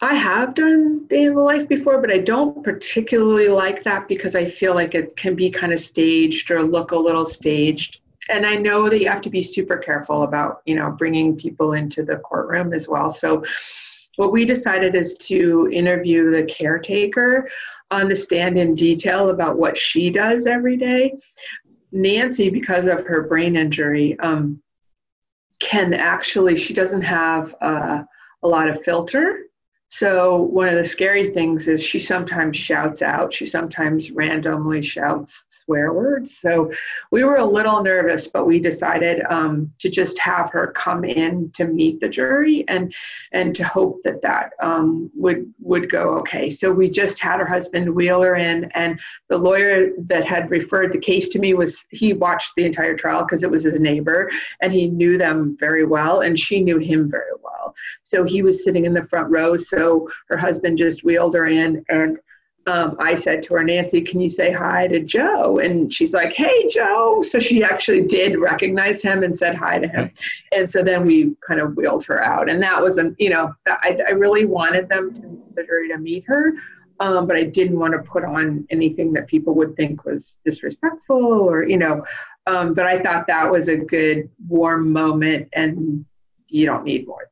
[0.00, 4.34] I have done day in the life before, but I don't particularly like that because
[4.34, 8.00] I feel like it can be kind of staged or look a little staged.
[8.28, 11.74] And I know that you have to be super careful about, you know, bringing people
[11.74, 13.12] into the courtroom as well.
[13.12, 13.44] So
[14.16, 17.48] what we decided is to interview the caretaker
[17.92, 21.14] on the stand in detail about what she does every day.
[21.92, 24.62] Nancy, because of her brain injury, um,
[25.58, 28.02] can actually, she doesn't have uh,
[28.42, 29.44] a lot of filter.
[29.88, 35.44] So, one of the scary things is she sometimes shouts out, she sometimes randomly shouts
[35.64, 36.38] swear words.
[36.38, 36.72] So
[37.10, 41.50] we were a little nervous, but we decided um, to just have her come in
[41.52, 42.92] to meet the jury and
[43.32, 46.50] and to hope that that um, would would go okay.
[46.50, 50.92] So we just had her husband wheel her in, and the lawyer that had referred
[50.92, 54.30] the case to me was he watched the entire trial because it was his neighbor
[54.60, 57.74] and he knew them very well, and she knew him very well.
[58.02, 59.56] So he was sitting in the front row.
[59.56, 62.18] So her husband just wheeled her in and
[62.70, 65.58] um, I said to her, Nancy, can you say hi to Joe?
[65.58, 67.24] And she's like, Hey, Joe.
[67.26, 70.12] So she actually did recognize him and said hi to him.
[70.52, 72.48] And so then we kind of wheeled her out.
[72.48, 76.52] And that was, a, you know, I, I really wanted them to, to meet her.
[77.00, 81.24] Um, but I didn't want to put on anything that people would think was disrespectful
[81.24, 82.04] or, you know,
[82.46, 86.04] um, but I thought that was a good warm moment and
[86.46, 87.30] you don't need more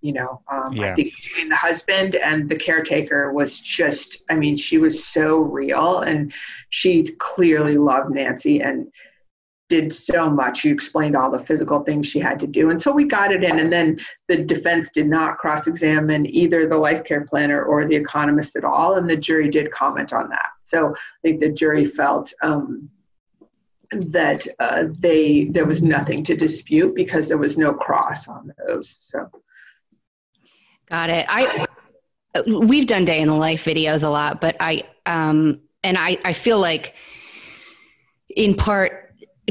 [0.00, 0.92] you know um, yeah.
[0.92, 5.38] i think between the husband and the caretaker was just i mean she was so
[5.38, 6.32] real and
[6.70, 8.88] she clearly loved nancy and
[9.68, 10.60] did so much.
[10.60, 12.70] She explained all the physical things she had to do.
[12.70, 16.76] And so we got it in and then the defense did not cross-examine either the
[16.76, 18.94] life care planner or the economist at all.
[18.94, 20.48] And the jury did comment on that.
[20.64, 22.88] So i think the jury felt um,
[23.92, 28.98] that uh, they there was nothing to dispute because there was no cross on those.
[29.06, 29.30] So
[30.90, 31.26] Got it.
[31.28, 31.66] I
[32.46, 36.32] we've done day in the life videos a lot, but I um and I I
[36.32, 36.94] feel like
[38.34, 39.08] in part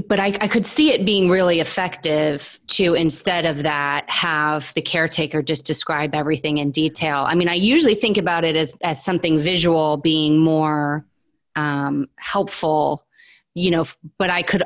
[0.07, 4.81] but I, I, could see it being really effective to instead of that have the
[4.81, 9.03] caretaker just describe everything in detail i mean i usually think about it as, as
[9.03, 11.03] something visual being more
[11.55, 13.07] um, helpful
[13.55, 13.85] you know
[14.19, 14.63] but i could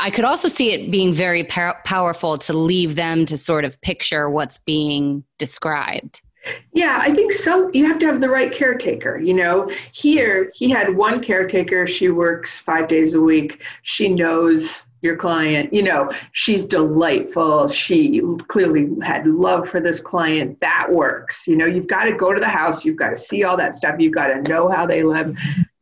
[0.00, 3.80] i could also see it being very pow- powerful to leave them to sort of
[3.80, 6.22] picture what's being described
[6.72, 9.18] yeah, I think some you have to have the right caretaker.
[9.18, 11.86] You know, here he had one caretaker.
[11.86, 13.62] She works five days a week.
[13.82, 15.72] She knows your client.
[15.72, 17.68] You know, she's delightful.
[17.68, 20.60] She clearly had love for this client.
[20.60, 21.46] That works.
[21.46, 22.84] You know, you've got to go to the house.
[22.84, 23.96] You've got to see all that stuff.
[23.98, 25.36] You've got to know how they live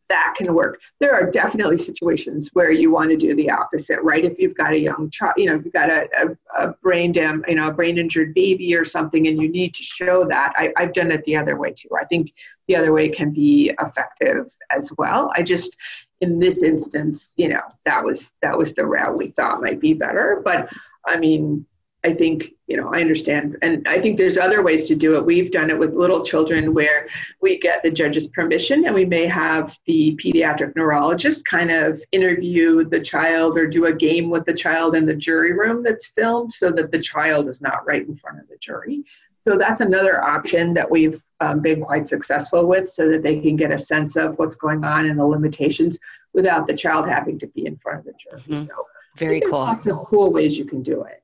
[0.09, 0.81] that can work.
[1.01, 4.25] There are definitely situations where you want to do the opposite, right?
[4.25, 7.13] If you've got a young child, you know, if you've got a, a, a brain
[7.13, 10.53] dam, you know, a brain injured baby or something, and you need to show that.
[10.57, 11.89] I, I've done it the other way too.
[12.01, 12.33] I think
[12.69, 15.33] the other way can be effective as well.
[15.35, 15.77] I just,
[16.21, 19.93] in this instance, you know, that was that was the route we thought might be
[19.93, 20.41] better.
[20.45, 20.69] But
[21.05, 21.67] I mean,
[22.07, 23.57] I think, you know, I understand.
[23.63, 25.27] And I think there's other ways to do it.
[25.27, 27.09] We've done it with little children where
[27.41, 32.85] we get the judge's permission and we may have the pediatric neurologist kind of interview
[32.85, 36.53] the child or do a game with the child in the jury room that's filmed
[36.53, 39.03] so that the child is not right in front of the jury.
[39.43, 43.57] So that's another option that we've um, been quite successful with so that they can
[43.57, 45.99] get a sense of what's going on and the limitations
[46.33, 48.43] without the child having to be in front of the jury.
[48.43, 48.67] Mm-hmm.
[48.67, 48.87] So
[49.17, 49.51] very cool.
[49.51, 51.23] Lots of cool ways you can do it.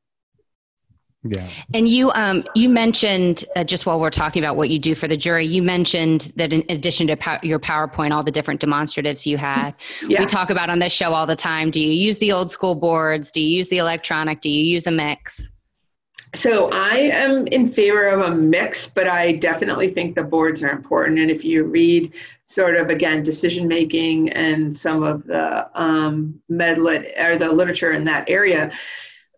[1.24, 1.48] Yeah.
[1.72, 5.06] And you um, you mentioned uh, just while we're talking about what you do for
[5.06, 9.24] the jury, you mentioned that in addition to pow- your PowerPoint, all the different demonstratives
[9.24, 9.72] you had.
[10.06, 10.20] Yeah.
[10.20, 11.70] We talk about on this show all the time.
[11.70, 13.30] Do you use the old school boards?
[13.30, 14.40] Do you use the electronic?
[14.40, 15.48] Do you use a mix?
[16.34, 20.70] So I am in favor of a mix, but I definitely think the boards are
[20.70, 21.20] important.
[21.20, 22.14] And if you read
[22.46, 28.04] sort of again decision making and some of the um, medlit or the literature in
[28.04, 28.72] that area,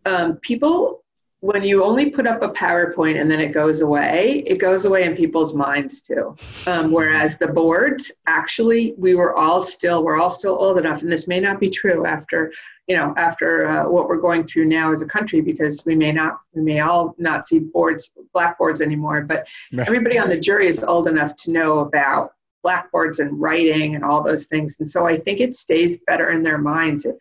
[0.07, 1.04] um, people
[1.45, 5.05] when you only put up a PowerPoint and then it goes away, it goes away
[5.05, 6.35] in people's minds too.
[6.67, 11.13] Um, whereas the boards, actually, we were all still, we're all still old enough, and
[11.13, 12.51] this may not be true after,
[12.87, 16.13] you know, after uh, what we're going through now as a country, because we may
[16.13, 19.21] not, we may all not see boards, blackboards anymore.
[19.21, 19.47] But
[19.87, 22.31] everybody on the jury is old enough to know about
[22.63, 26.43] blackboards and writing and all those things, and so I think it stays better in
[26.43, 27.17] their minds if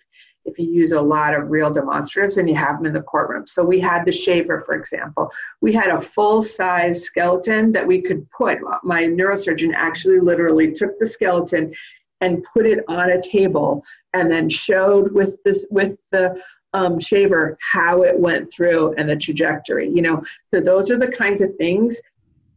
[0.46, 3.48] if you use a lot of real demonstratives and you have them in the courtroom.
[3.48, 5.32] So we had the shaver, for example.
[5.62, 8.60] We had a full size skeleton that we could put.
[8.84, 11.74] My neurosurgeon actually literally took the skeleton
[12.22, 13.84] and put it on a table
[14.14, 16.42] and then showed with this with the
[16.74, 19.90] um, shaver how it went through and the trajectory.
[19.90, 20.24] You know,
[20.54, 22.02] so those are the kinds of things.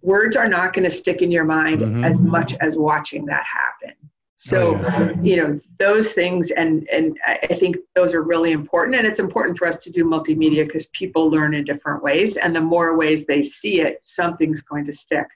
[0.03, 2.05] Words are not going to stick in your mind mm-hmm.
[2.05, 3.95] as much as watching that happen.
[4.39, 5.13] So, oh, yeah.
[5.23, 8.97] you know, those things, and and I think those are really important.
[8.97, 12.55] And it's important for us to do multimedia because people learn in different ways, and
[12.55, 15.27] the more ways they see it, something's going to stick.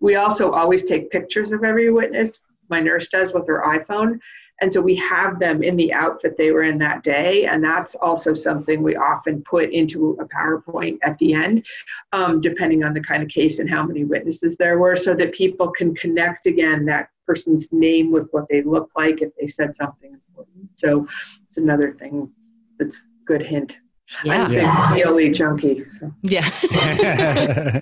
[0.00, 2.40] We also always take pictures of every witness.
[2.68, 4.18] My nurse does with her iPhone,
[4.60, 7.46] and so we have them in the outfit they were in that day.
[7.46, 11.64] And that's also something we often put into a PowerPoint at the end,
[12.12, 15.32] um, depending on the kind of case and how many witnesses there were, so that
[15.34, 19.76] people can connect again that person's name with what they look like if they said
[19.76, 20.68] something important.
[20.74, 21.06] So
[21.44, 22.28] it's another thing
[22.76, 23.76] that's a good hint.
[24.24, 24.46] Yeah.
[24.46, 25.06] I'm yeah.
[25.06, 25.84] a junkie.
[26.00, 26.12] So.
[26.22, 26.50] Yeah.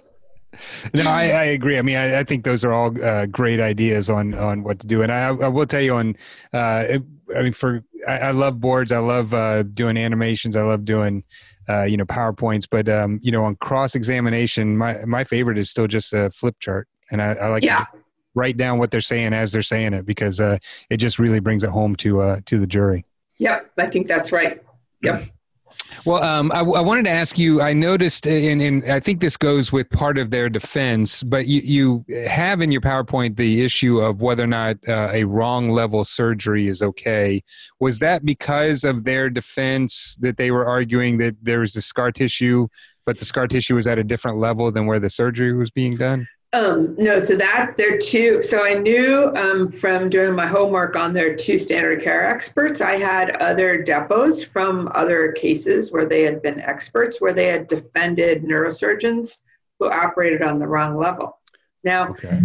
[0.93, 1.79] no, I, I, agree.
[1.79, 4.87] I mean, I, I think those are all uh, great ideas on on what to
[4.87, 5.01] do.
[5.01, 6.15] And I, I will tell you on,
[6.53, 7.03] uh, it,
[7.35, 8.93] I mean, for I, I love boards.
[8.93, 10.57] I love uh, doing animations.
[10.57, 11.25] I love doing,
[11.71, 12.69] uh, you know, powerpoints.
[12.71, 16.57] But um, you know, on cross examination, my my favorite is still just a flip
[16.61, 17.87] chart, and I, I like yeah
[18.39, 20.59] write down what they're saying as they're saying it because uh,
[20.91, 23.05] it just really brings it home to uh, to the jury.
[23.39, 24.63] Yep, I think that's right.
[25.03, 25.25] Yep.
[26.05, 27.63] Well, um, I, I, wanted to ask you.
[27.63, 32.05] I noticed, and, and I think this goes with part of their defense, but you,
[32.07, 36.05] you have in your PowerPoint the issue of whether or not uh, a wrong level
[36.05, 37.43] surgery is okay.
[37.81, 42.13] Was that because of their defense that they were arguing that there was a scar
[42.13, 42.69] tissue,
[43.07, 45.97] but the scar tissue was at a different level than where the surgery was being
[45.97, 46.29] done?
[46.55, 48.41] Um, no, so that they're two.
[48.41, 52.97] So I knew um, from doing my homework on their two standard care experts, I
[52.97, 58.45] had other depos from other cases where they had been experts, where they had defended
[58.45, 59.37] neurosurgeons
[59.79, 61.39] who operated on the wrong level.
[61.85, 62.41] Now, okay.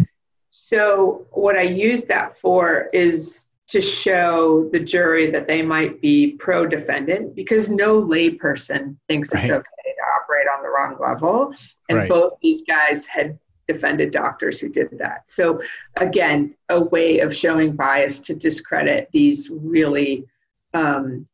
[0.50, 6.34] so what I used that for is to show the jury that they might be
[6.34, 9.46] pro defendant because no layperson thinks right.
[9.46, 11.54] it's okay to operate on the wrong level.
[11.88, 12.10] And right.
[12.10, 15.30] both these guys had defended doctors who did that.
[15.30, 15.62] So,
[15.96, 20.26] again, a way of showing bias to discredit these really
[20.74, 21.28] um,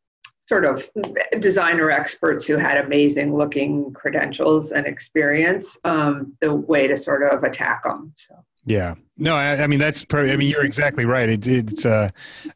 [0.48, 0.88] sort of
[1.38, 7.44] designer experts who had amazing looking credentials and experience um, the way to sort of
[7.44, 8.12] attack them.
[8.16, 8.34] So.
[8.70, 8.94] Yeah.
[9.18, 10.04] No, I, I mean that's.
[10.04, 11.28] Per- I mean you're exactly right.
[11.28, 11.84] It, it's.
[11.84, 12.10] Uh,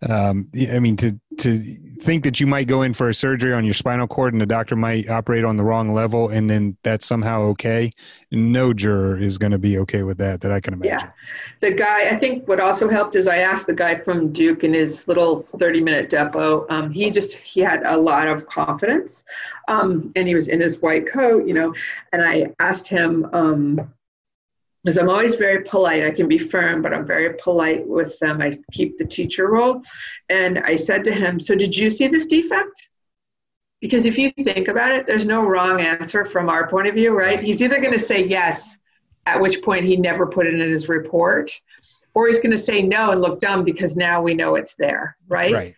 [0.09, 3.65] um, I mean to to think that you might go in for a surgery on
[3.65, 7.05] your spinal cord and the doctor might operate on the wrong level and then that's
[7.05, 7.91] somehow okay.
[8.31, 10.41] No juror is going to be okay with that.
[10.41, 11.01] That I can imagine.
[11.01, 11.11] Yeah.
[11.61, 12.09] The guy.
[12.09, 15.41] I think what also helped is I asked the guy from Duke in his little
[15.41, 16.71] 30 minute depo.
[16.71, 19.25] Um, he just he had a lot of confidence,
[19.67, 21.75] um, and he was in his white coat, you know,
[22.13, 23.29] and I asked him.
[23.33, 23.93] Um,
[24.85, 26.05] because I'm always very polite.
[26.05, 28.43] I can be firm, but I'm very polite with them.
[28.43, 29.83] I keep the teacher role.
[30.29, 32.89] And I said to him, So did you see this defect?
[33.81, 37.17] Because if you think about it, there's no wrong answer from our point of view,
[37.17, 37.43] right?
[37.43, 38.79] He's either going to say yes,
[39.27, 41.51] at which point he never put it in his report,
[42.15, 45.17] or he's going to say no and look dumb because now we know it's there,
[45.29, 45.53] right?
[45.53, 45.75] Right.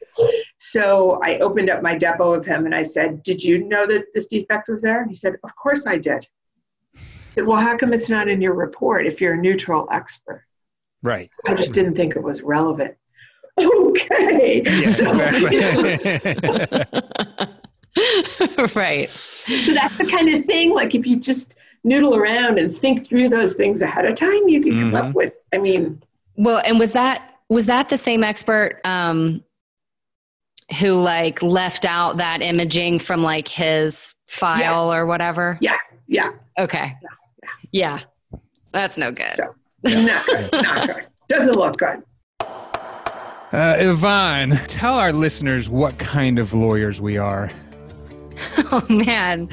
[0.59, 4.07] So I opened up my depo of him and I said, Did you know that
[4.15, 5.01] this defect was there?
[5.01, 6.27] And he said, Of course I did
[7.37, 10.45] said, Well, how come it's not in your report if you're a neutral expert?
[11.03, 11.31] Right.
[11.47, 12.95] I just didn't think it was relevant.
[13.59, 14.61] Okay.
[14.67, 15.57] Yes, So, exactly.
[18.75, 19.09] right.
[19.09, 23.31] so that's the kind of thing, like if you just noodle around and think through
[23.31, 25.09] those things ahead of time, you can come Mhm.
[25.09, 26.03] up with, I mean,
[26.37, 29.43] Well, and was that was that the same expert um,
[30.81, 35.57] who like left out that imaging from like his file or whatever?
[35.63, 35.79] Yeah.
[36.09, 36.93] Yeah, Okay.
[37.03, 37.09] Yeah.
[38.73, 39.35] That's no good.
[39.37, 41.07] So- not good, not good.
[41.29, 42.03] Doesn't look good.
[43.53, 47.49] Uh, Yvonne, tell our listeners what kind of lawyers we are.
[48.71, 49.49] Oh man,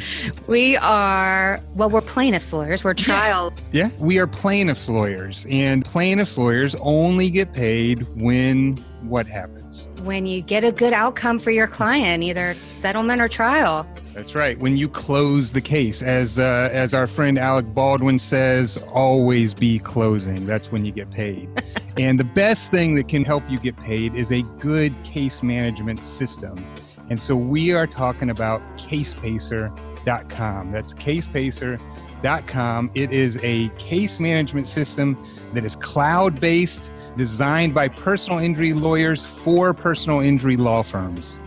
[0.48, 1.90] we are well.
[1.90, 2.84] We're plaintiffs lawyers.
[2.84, 3.54] We're trial.
[3.72, 9.88] Yeah, we are plaintiffs lawyers, and plaintiffs lawyers only get paid when what happens?
[10.04, 13.88] When you get a good outcome for your client, either settlement or trial.
[14.14, 14.60] That's right.
[14.60, 19.80] When you close the case, as uh, as our friend Alec Baldwin says, always be
[19.80, 20.46] closing.
[20.46, 21.50] That's when you get paid.
[21.98, 26.04] and the best thing that can help you get paid is a good case management
[26.04, 26.64] system.
[27.10, 30.72] And so we are talking about CasePacer.com.
[30.72, 32.92] That's CasePacer.com.
[32.94, 39.26] It is a case management system that is cloud based, designed by personal injury lawyers
[39.26, 41.40] for personal injury law firms.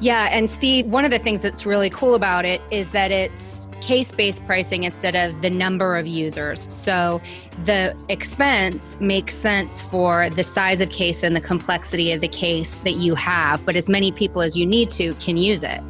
[0.00, 3.68] Yeah, and Steve, one of the things that's really cool about it is that it's
[3.80, 6.72] case based pricing instead of the number of users.
[6.72, 7.20] So
[7.64, 12.80] the expense makes sense for the size of case and the complexity of the case
[12.80, 15.80] that you have, but as many people as you need to can use it.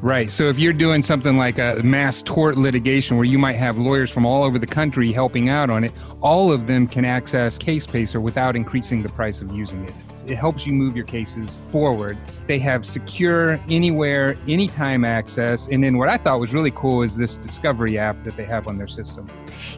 [0.00, 0.30] Right.
[0.30, 4.10] So if you're doing something like a mass tort litigation where you might have lawyers
[4.10, 7.86] from all over the country helping out on it, all of them can access Case
[7.86, 9.94] Pacer without increasing the price of using it.
[10.26, 12.16] It helps you move your cases forward.
[12.46, 15.68] They have secure, anywhere, anytime access.
[15.68, 18.66] And then what I thought was really cool is this discovery app that they have
[18.66, 19.28] on their system.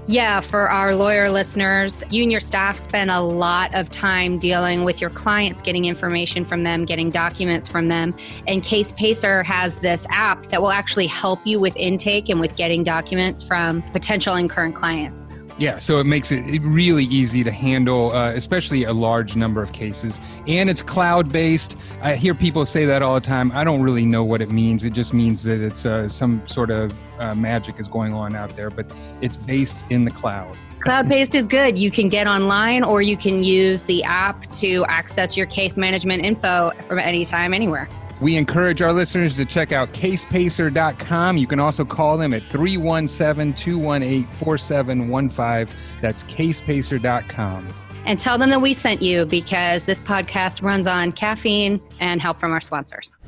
[0.06, 4.84] Yeah, for our lawyer listeners, you and your staff spend a lot of time dealing
[4.84, 8.14] with your clients, getting information from them, getting documents from them.
[8.46, 12.56] And Case Pacer has this app that will actually help you with intake and with
[12.56, 15.25] getting documents from potential and current clients.
[15.58, 19.72] Yeah, so it makes it really easy to handle, uh, especially a large number of
[19.72, 20.20] cases.
[20.46, 21.76] And it's cloud based.
[22.02, 23.50] I hear people say that all the time.
[23.52, 24.84] I don't really know what it means.
[24.84, 28.50] It just means that it's uh, some sort of uh, magic is going on out
[28.50, 28.92] there, but
[29.22, 30.58] it's based in the cloud.
[30.80, 31.78] Cloud based is good.
[31.78, 36.24] You can get online or you can use the app to access your case management
[36.24, 37.88] info from anytime, anywhere.
[38.20, 41.36] We encourage our listeners to check out casepacer.com.
[41.36, 45.76] You can also call them at 317 218 4715.
[46.00, 47.68] That's casepacer.com.
[48.06, 52.38] And tell them that we sent you because this podcast runs on caffeine and help
[52.38, 53.18] from our sponsors.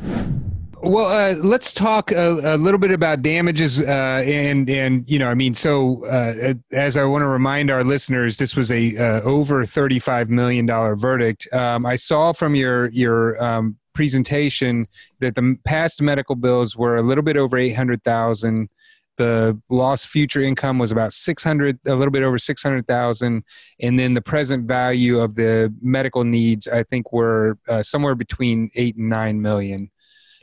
[0.81, 5.29] Well, uh, let's talk a, a, little bit about damages, uh, and and you know,
[5.29, 9.21] I mean, so uh, as I want to remind our listeners, this was a uh,
[9.23, 11.53] over thirty five million dollar verdict.
[11.53, 14.87] Um, I saw from your your um, presentation
[15.19, 18.69] that the past medical bills were a little bit over eight hundred thousand.
[19.17, 23.43] The lost future income was about six hundred, a little bit over six hundred thousand,
[23.81, 28.71] and then the present value of the medical needs, I think, were uh, somewhere between
[28.77, 29.91] eight and nine million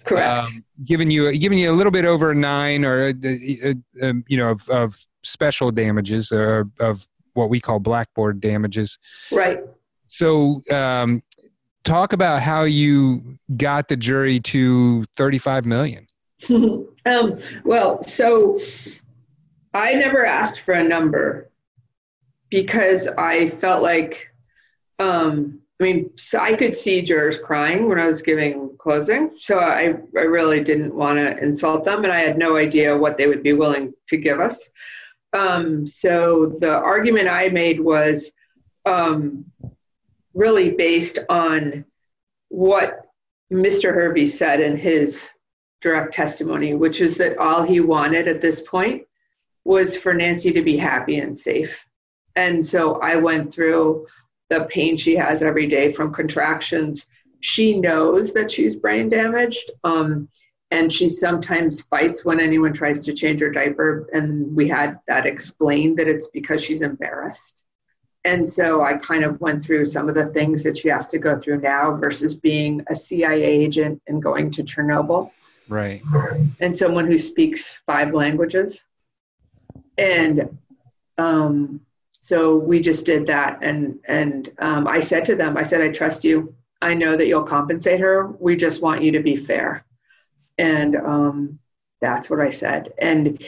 [0.03, 0.47] Correct.
[0.47, 3.73] um, giving you giving you a little bit over nine or uh, uh,
[4.05, 8.99] um, you know of, of special damages or of what we call blackboard damages
[9.31, 9.61] right.
[10.07, 11.23] so um,
[11.85, 13.23] talk about how you
[13.55, 16.05] got the jury to 35 million
[16.49, 18.59] um, well, so
[19.73, 21.49] I never asked for a number
[22.49, 24.29] because I felt like
[24.99, 29.31] um, I mean, so I could see jurors crying when I was giving closing.
[29.37, 33.17] So I, I really didn't want to insult them, and I had no idea what
[33.17, 34.69] they would be willing to give us.
[35.33, 38.31] Um, so the argument I made was
[38.85, 39.43] um,
[40.35, 41.85] really based on
[42.49, 43.07] what
[43.51, 43.93] Mr.
[43.93, 45.31] Hervey said in his
[45.81, 49.03] direct testimony, which is that all he wanted at this point
[49.63, 51.79] was for Nancy to be happy and safe.
[52.35, 54.07] And so I went through
[54.49, 57.07] the pain she has every day from contractions.
[57.39, 59.71] She knows that she's brain damaged.
[59.83, 60.27] Um,
[60.71, 64.09] and she sometimes fights when anyone tries to change her diaper.
[64.13, 67.63] And we had that explained that it's because she's embarrassed.
[68.25, 71.19] And so I kind of went through some of the things that she has to
[71.19, 75.29] go through now versus being a CIA agent and going to Chernobyl.
[75.69, 76.01] Right.
[76.59, 78.83] And someone who speaks five languages.
[79.99, 80.57] And
[81.19, 81.81] um,
[82.19, 83.59] so we just did that.
[83.61, 86.55] And, and um, I said to them, I said, I trust you.
[86.81, 88.27] I know that you'll compensate her.
[88.27, 89.85] We just want you to be fair.
[90.57, 91.59] And um,
[92.01, 92.91] that's what I said.
[92.97, 93.43] And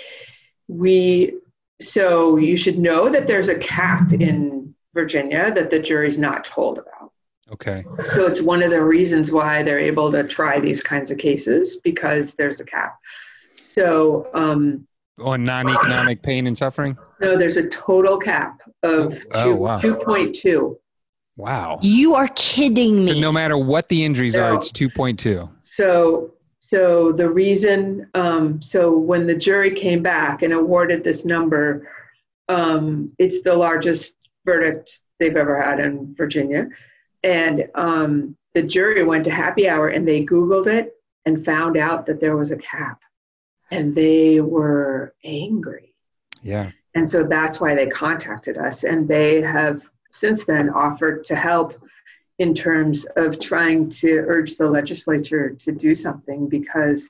[0.68, 1.34] we,
[1.82, 4.57] so you should know that there's a cap in
[5.02, 7.12] Virginia that the jury's not told about.
[7.52, 7.86] Okay.
[8.04, 11.78] So it's one of the reasons why they're able to try these kinds of cases
[11.84, 12.98] because there's a cap.
[13.62, 14.88] So, um,
[15.20, 16.98] on non-economic pain and suffering?
[17.22, 19.78] No, there's a total cap of Oh, two, wow.
[19.78, 20.76] 2.2.
[21.38, 21.80] Wow.
[21.82, 23.22] You are kidding So me.
[23.22, 25.50] no matter what the injuries are, it's 2.2.
[25.62, 31.88] So, so the reason, um, so when the jury came back and awarded this number,
[32.50, 34.16] um, it's the largest
[34.48, 36.70] verdict they've ever had in Virginia.
[37.22, 40.94] And um, the jury went to happy hour and they Googled it
[41.26, 43.02] and found out that there was a cap.
[43.70, 45.94] And they were angry.
[46.42, 46.72] Yeah.
[46.96, 48.86] And so that's why they contacted us.
[48.86, 51.74] And they have since then offered to help
[52.40, 57.10] in terms of trying to urge the legislature to do something because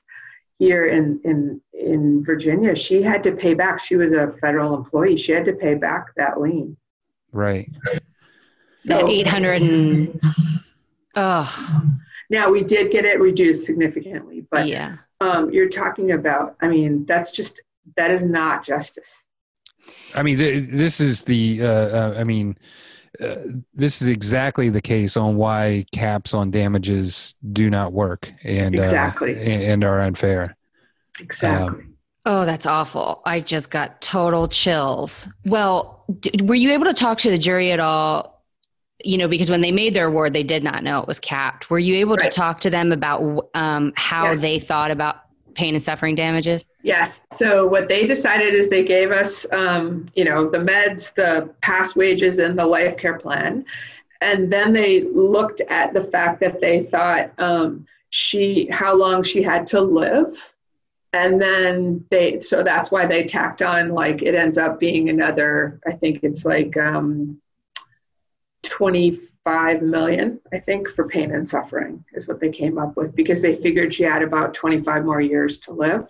[0.58, 3.78] here in, in, in Virginia, she had to pay back.
[3.78, 5.16] She was a federal employee.
[5.16, 6.76] She had to pay back that lien.
[7.32, 7.70] Right.
[7.84, 8.02] That
[9.00, 10.20] So 800 and,
[11.14, 11.82] oh,
[12.30, 14.96] now we did get it reduced significantly, but yeah.
[15.20, 17.60] um, you're talking about, I mean, that's just,
[17.96, 19.24] that is not justice.
[20.14, 21.62] I mean, th- this is the.
[21.62, 22.58] Uh, uh, I mean,
[23.20, 23.36] uh,
[23.74, 29.34] this is exactly the case on why caps on damages do not work and Exactly.
[29.34, 30.56] uh, and and are unfair.
[31.20, 31.84] Exactly.
[32.30, 33.22] Oh, that's awful.
[33.24, 35.26] I just got total chills.
[35.46, 38.44] Well, d- were you able to talk to the jury at all?
[39.02, 41.70] You know, because when they made their award, they did not know it was capped.
[41.70, 42.30] Were you able Right.
[42.30, 44.42] to talk to them about um, how Yes.
[44.42, 45.16] they thought about
[45.54, 46.64] pain and suffering damages?
[46.82, 47.24] Yes.
[47.32, 51.96] So what they decided is they gave us, um, you know, the meds, the past
[51.96, 53.64] wages, and the life care plan,
[54.20, 59.42] and then they looked at the fact that they thought um, she, how long she
[59.42, 60.52] had to live,
[61.12, 65.80] and then they, so that's why they tacked on like it ends up being another.
[65.86, 67.40] I think it's like um,
[68.62, 70.40] twenty-five million.
[70.52, 73.94] I think for pain and suffering is what they came up with because they figured
[73.94, 76.08] she had about twenty-five more years to live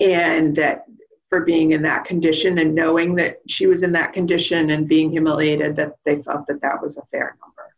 [0.00, 0.86] and that
[1.30, 5.10] for being in that condition and knowing that she was in that condition and being
[5.10, 7.74] humiliated that they felt that that was a fair number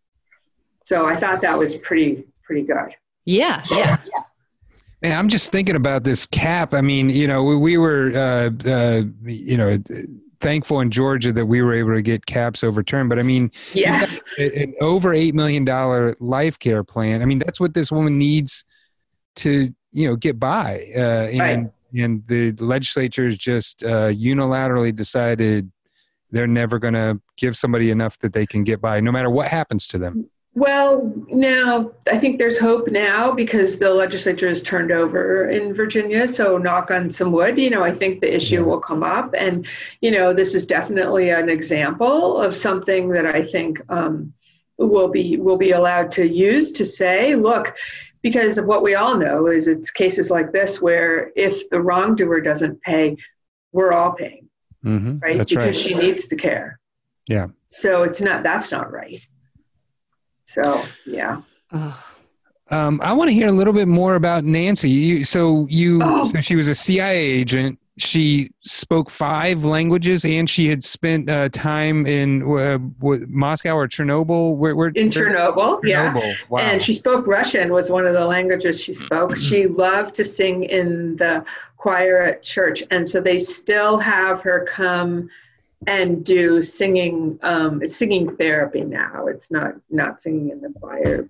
[0.85, 2.97] so i thought that was pretty pretty good
[3.71, 4.25] Yeah, yeah.
[5.05, 6.73] Man, I'm just thinking about this cap.
[6.73, 9.79] I mean, you know, we, we were, uh, uh, you know,
[10.41, 13.11] thankful in Georgia that we were able to get caps overturned.
[13.11, 17.21] But I mean, yes an over eight million dollar life care plan.
[17.21, 18.65] I mean, that's what this woman needs
[19.37, 20.91] to, you know, get by.
[20.97, 21.71] Uh, and Right.
[22.03, 25.71] and the legislature's just uh, unilaterally decided
[26.31, 29.49] they're never going to give somebody enough that they can get by, no matter what
[29.49, 30.31] happens to them.
[30.55, 36.29] Well now i think there's hope now because the legislature has turned over in virginia
[36.29, 38.61] so knock on some wood you know i think the issue Yeah.
[38.63, 39.67] will come up and
[40.01, 44.33] you know this is definitely an example of something that i think um,
[44.79, 47.75] will be will be allowed to use to say look
[48.23, 52.41] because of what we all know is it's cases like this where if the wrongdoer
[52.41, 53.17] doesn't pay
[53.73, 54.41] we're all paying
[54.85, 55.19] Mm-hmm.
[55.21, 55.77] right That's because right.
[55.77, 56.79] she needs the care
[57.27, 57.47] Yeah.
[57.71, 59.21] so it's not that's not right
[60.55, 61.41] so yeah.
[62.71, 64.89] Um, I want to hear a little bit more about Nancy.
[64.91, 66.28] You, so you, Oh.
[66.28, 67.78] so she was a CIA agent.
[67.99, 72.78] She spoke five languages, and she had spent uh, time in uh,
[73.28, 74.57] Moscow or Chernobyl.
[74.57, 76.35] Where, where in chernobyl yeah Chernobyl.
[76.49, 76.59] Wow.
[76.61, 79.37] And she spoke Russian was one of the languages she spoke.
[79.37, 81.45] she loved to sing in the
[81.77, 82.83] choir at church.
[82.91, 85.28] And so they still have her come
[85.86, 87.39] and do singing.
[87.43, 89.27] Um, singing therapy now.
[89.27, 91.28] It's not not singing in the choir.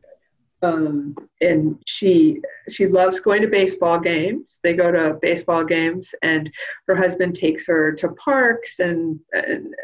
[0.62, 2.40] Um, and she
[2.70, 4.60] she loves going to baseball games.
[4.62, 6.50] They go to baseball games, and
[6.88, 9.74] her husband takes her to parks and, and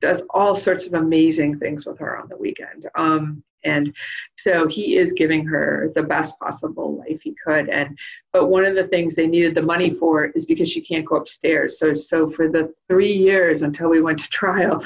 [0.00, 2.86] does all sorts of amazing things with her on the weekend.
[2.94, 3.94] Um, and
[4.36, 7.68] so he is giving her the best possible life he could.
[7.68, 7.98] And
[8.32, 11.16] but one of the things they needed the money for is because she can't go
[11.16, 11.78] upstairs.
[11.78, 14.84] So so for the three years until we went to trial,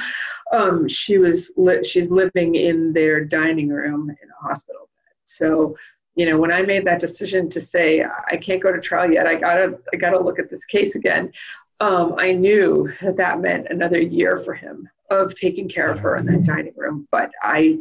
[0.52, 5.14] um, she was li- she's living in their dining room in a hospital bed.
[5.24, 5.76] So
[6.14, 9.26] you know when I made that decision to say I can't go to trial yet,
[9.26, 11.32] I gotta I gotta look at this case again.
[11.80, 16.16] Um, I knew that that meant another year for him of taking care of her
[16.16, 17.08] in that dining room.
[17.10, 17.78] But I,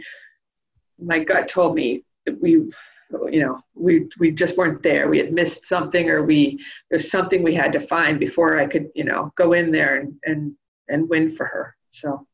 [1.01, 5.09] my gut told me that we, you know, we we just weren't there.
[5.09, 6.59] We had missed something, or we
[6.89, 10.13] there's something we had to find before I could, you know, go in there and
[10.25, 10.53] and
[10.87, 11.75] and win for her.
[11.91, 12.27] So.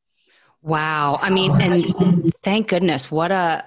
[0.64, 1.19] Wow.
[1.22, 3.64] I mean, and thank goodness, what a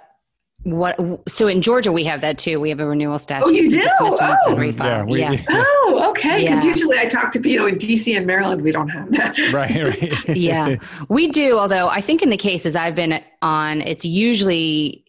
[0.64, 2.60] what so in Georgia we have that too.
[2.60, 3.46] We have a renewal statute.
[3.46, 3.80] Oh, you do?
[3.80, 4.36] Dismiss oh.
[4.46, 4.84] and refile.
[4.84, 5.02] Yeah.
[5.04, 5.42] We, yeah.
[5.48, 6.44] Oh, Oh, okay.
[6.44, 6.70] Because yeah.
[6.70, 9.36] usually I talk to you know in DC and Maryland we don't have that.
[9.52, 9.82] right.
[9.82, 10.28] Right.
[10.36, 10.76] yeah,
[11.08, 11.58] we do.
[11.58, 15.04] Although I think in the cases I've been on, it's usually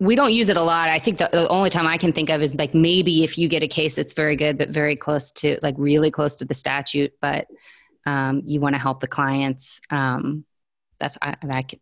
[0.00, 0.88] we don't use it a lot.
[0.88, 3.48] I think the, the only time I can think of is like maybe if you
[3.48, 6.54] get a case that's very good but very close to like really close to the
[6.54, 7.46] statute, but
[8.06, 9.80] um, you want to help the clients.
[9.90, 10.44] Um,
[10.98, 11.80] that's I, I can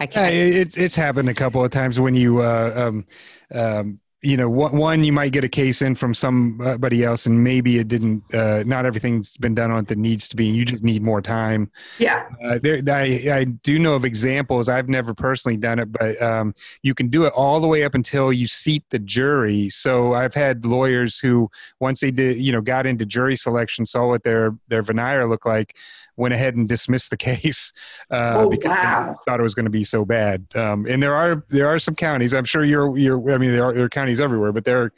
[0.00, 0.34] I can't.
[0.34, 3.06] Yeah, it's it's happened a couple of times when you uh, um,
[3.52, 7.78] um, you know one you might get a case in from somebody else and maybe
[7.78, 10.64] it didn't uh, not everything's been done on it that needs to be and you
[10.64, 11.70] just need more time.
[11.98, 12.28] Yeah.
[12.44, 14.68] Uh, there, I, I do know of examples.
[14.68, 17.94] I've never personally done it but um, you can do it all the way up
[17.94, 19.68] until you seat the jury.
[19.68, 24.08] So i've had lawyers who once they did you know got into jury selection saw
[24.08, 25.76] what their their venire looked like
[26.20, 27.72] went ahead and dismissed the case
[28.10, 29.08] uh, oh, because wow.
[29.08, 30.46] they thought it was going to be so bad.
[30.54, 32.32] Um, and there are there are some counties.
[32.34, 33.32] I'm sure you're you're.
[33.32, 34.92] I mean, there are, there are counties everywhere, but there are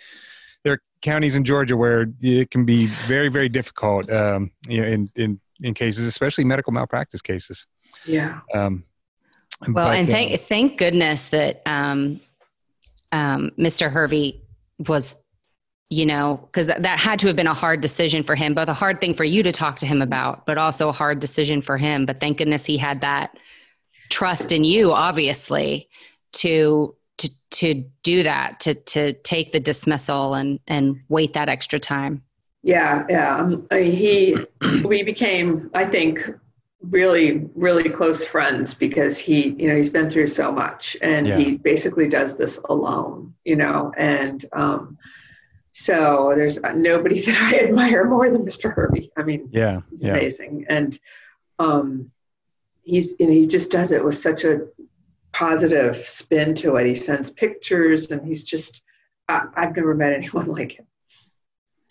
[0.65, 4.89] there are counties in Georgia where it can be very very difficult um, you know,
[4.89, 7.67] in in in cases, especially medical malpractice cases.
[8.05, 8.41] Yeah.
[8.53, 8.85] Um,
[9.69, 12.21] well, but, and thank uh, thank goodness that um,
[13.13, 13.91] um, Mr.
[13.91, 14.41] Hervey
[14.89, 15.17] was
[15.93, 18.73] you know, because that had to have been a hard decision for him, both a
[18.73, 21.77] hard thing for you to talk to him about, but also a hard decision for
[21.77, 22.07] him.
[22.07, 23.37] But thank goodness he had that
[24.09, 25.91] trust in you, obviously,
[26.35, 31.79] to to to do that, to to take the dismissal and and wait that extra
[31.79, 32.23] time.
[32.63, 33.37] Yeah, yeah.
[33.37, 34.37] Um, I mean, he,
[34.85, 36.31] we became, I think,
[36.81, 41.37] really, really close friends because he, you know, he's been through so much, and yeah.
[41.37, 44.47] he basically does this alone, you know, and.
[44.55, 44.97] um
[45.73, 48.73] so there's nobody that I admire more than Mr.
[48.73, 49.11] Hervey.
[49.17, 50.13] I mean, yeah, he's yeah.
[50.13, 50.99] amazing, and
[51.59, 52.11] um,
[52.83, 54.69] he's and he just does it with such a
[55.33, 56.87] positive spin to it.
[56.87, 58.83] He sends pictures, and he's just
[59.29, 60.87] I, have never met anyone like him.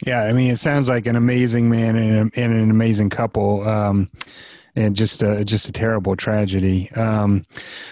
[0.06, 3.68] Yeah, I mean, it sounds like an amazing man and, and an amazing couple.
[3.68, 4.10] Um,
[4.76, 6.90] and just a, just a terrible tragedy.
[6.92, 7.46] Um,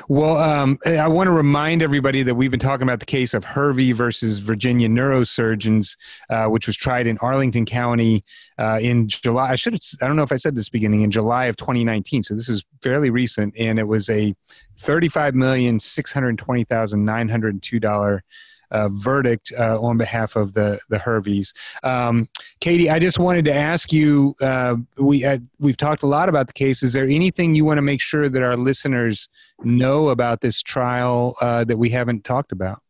[0.07, 3.43] well, um, I want to remind everybody that we've been talking about the case of
[3.43, 5.97] Hervey versus Virginia neurosurgeons,
[6.29, 8.23] uh, which was tried in Arlington County
[8.57, 9.51] uh, in July.
[9.51, 12.23] I should have, I don't know if I said this beginning in July of 2019.
[12.23, 14.33] So this is fairly recent, and it was a
[14.79, 18.23] thirty-five million six hundred twenty thousand nine hundred two dollar
[18.71, 21.53] uh, verdict uh, on behalf of the the Herveys.
[21.83, 22.27] Um,
[22.59, 24.35] Katie, I just wanted to ask you.
[24.41, 26.83] Uh, we uh, we've talked a lot about the case.
[26.83, 29.29] Is there anything you want to make sure that our listeners
[29.63, 32.81] know about this trial uh, that we haven't talked about?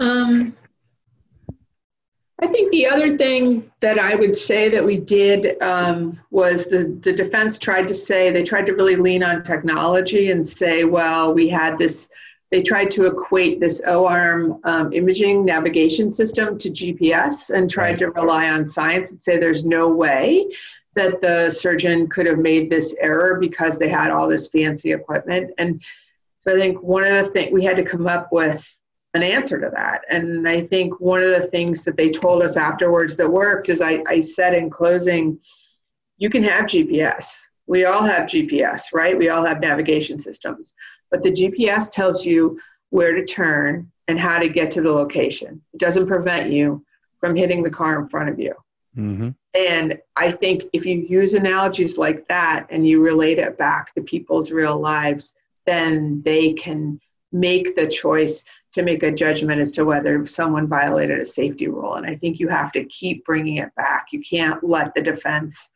[0.00, 0.54] Um,
[2.40, 6.96] I think the other thing that I would say that we did um, was the,
[7.02, 11.34] the defense tried to say, they tried to really lean on technology and say, well,
[11.34, 12.08] we had this
[12.50, 17.98] they tried to equate this O-arm um, imaging navigation system to GPS and tried right.
[17.98, 20.46] to rely on science and say there's no way
[20.94, 25.52] that the surgeon could have made this error because they had all this fancy equipment.
[25.58, 25.80] And
[26.40, 28.66] so I think one of the things we had to come up with
[29.14, 30.02] an answer to that.
[30.10, 33.80] And I think one of the things that they told us afterwards that worked is
[33.80, 35.38] I, I said in closing,
[36.16, 37.38] you can have GPS.
[37.66, 39.16] We all have GPS, right?
[39.16, 40.74] We all have navigation systems
[41.10, 42.60] but the GPS tells you
[42.90, 45.60] where to turn and how to get to the location.
[45.74, 46.84] It doesn't prevent you
[47.20, 48.54] from hitting the car in front of you.
[48.96, 49.30] Mm-hmm.
[49.54, 54.02] And I think if you use analogies like that and you relate it back to
[54.02, 55.34] people's real lives,
[55.66, 57.00] then they can
[57.32, 61.94] make the choice to make a judgment as to whether someone violated a safety rule.
[61.94, 64.06] And I think you have to keep bringing it back.
[64.12, 65.70] You can't let the defense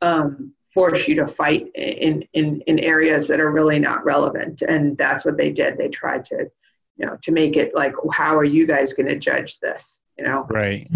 [0.00, 4.62] um, force you to fight in, in, in areas that are really not relevant.
[4.62, 5.76] And that's what they did.
[5.76, 6.50] They tried to,
[6.96, 10.00] you know, to make it like, how are you guys going to judge this?
[10.18, 10.46] You know?
[10.50, 10.90] Right.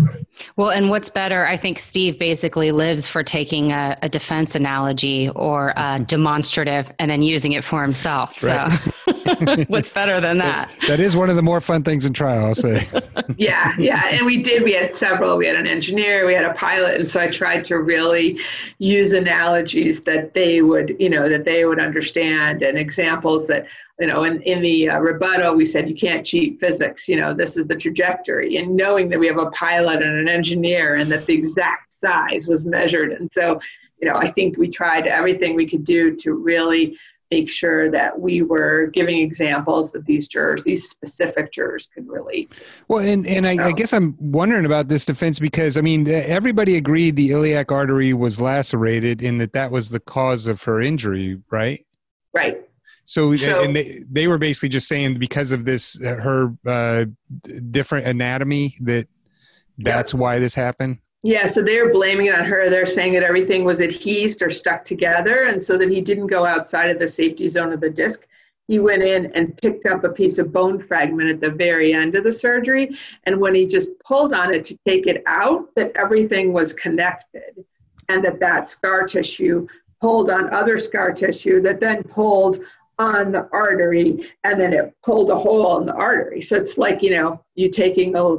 [0.56, 5.30] Well, and what's better, I think Steve basically lives for taking a, a defense analogy
[5.30, 8.34] or a demonstrative and then using it for himself.
[8.34, 8.68] So
[9.68, 10.70] what's better than that?
[10.88, 12.88] that is one of the more fun things in trial, I'll say.
[13.36, 14.08] yeah, yeah.
[14.10, 15.36] And we did, we had several.
[15.36, 16.98] We had an engineer, we had a pilot.
[16.98, 18.38] And so I tried to really
[18.78, 23.66] use analogies that they would, you know, that they would understand and examples that
[23.98, 27.08] you know, in, in the uh, rebuttal, we said you can't cheat physics.
[27.08, 28.58] You know, this is the trajectory.
[28.58, 32.46] And knowing that we have a pilot and an engineer and that the exact size
[32.46, 33.12] was measured.
[33.12, 33.58] And so,
[34.00, 36.98] you know, I think we tried everything we could do to really
[37.30, 42.52] make sure that we were giving examples that these jurors, these specific jurors, could relate.
[42.88, 46.76] Well, and and I, I, guess I'm wondering about this defense because I mean everybody
[46.76, 51.40] agreed the iliac artery was lacerated and that that was the cause of her injury,
[51.50, 51.84] right?
[52.32, 52.62] Right.
[53.06, 57.04] So, so and they, they were basically just saying because of this, uh, her uh,
[57.70, 59.06] different anatomy, that
[59.78, 60.18] that's yeah.
[60.18, 60.98] why this happened.
[61.22, 62.68] Yeah, so they're blaming it on her.
[62.68, 66.44] They're saying that everything was adhesed or stuck together, and so that he didn't go
[66.44, 68.26] outside of the safety zone of the disc.
[68.68, 72.16] He went in and picked up a piece of bone fragment at the very end
[72.16, 75.92] of the surgery, and when he just pulled on it to take it out, that
[75.96, 77.64] everything was connected,
[78.08, 79.66] and that that scar tissue
[80.00, 82.60] pulled on other scar tissue that then pulled
[82.98, 86.40] on the artery and then it pulled a hole in the artery.
[86.40, 88.36] So it's like, you know, you taking a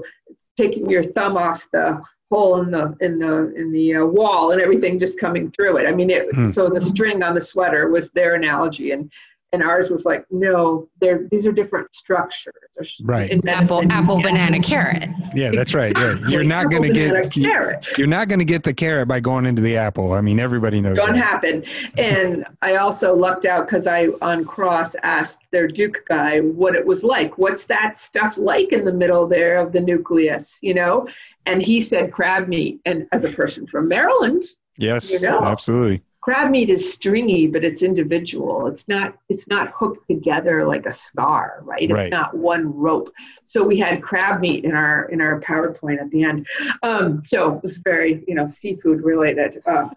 [0.57, 2.01] taking your thumb off the
[2.31, 5.87] hole in the in the in the uh, wall and everything just coming through it.
[5.87, 6.47] I mean, it, hmm.
[6.47, 9.11] so the string on the sweater was their analogy, and
[9.53, 12.53] and ours was like, no, they're these are different structures.
[13.01, 13.31] Right.
[13.47, 15.09] Apple, apple, banana, carrot.
[15.33, 15.93] Yeah, that's right.
[15.97, 16.17] Yeah.
[16.27, 17.97] You're not going to get carrot.
[17.97, 20.13] You're not going to get the carrot by going into the apple.
[20.13, 20.97] I mean, everybody knows.
[20.97, 21.23] Don't that.
[21.23, 21.63] happen.
[21.97, 26.85] And I also lucked out because I on cross asked their Duke guy what it
[26.85, 27.37] was like.
[27.37, 30.59] What's that stuff like in the middle there of the nucleus?
[30.61, 31.07] You know,
[31.45, 32.81] and he said crab meat.
[32.85, 34.43] And as a person from Maryland,
[34.77, 38.67] yes, you know, absolutely crab meat is stringy but it's individual.
[38.67, 41.89] It's not it's not hooked together like a scar right?
[41.89, 43.13] It's not one rope.
[43.45, 46.45] So we had crab meat in our in our powerpoint at the end.
[46.83, 49.87] Um, so it was very you know seafood related uh,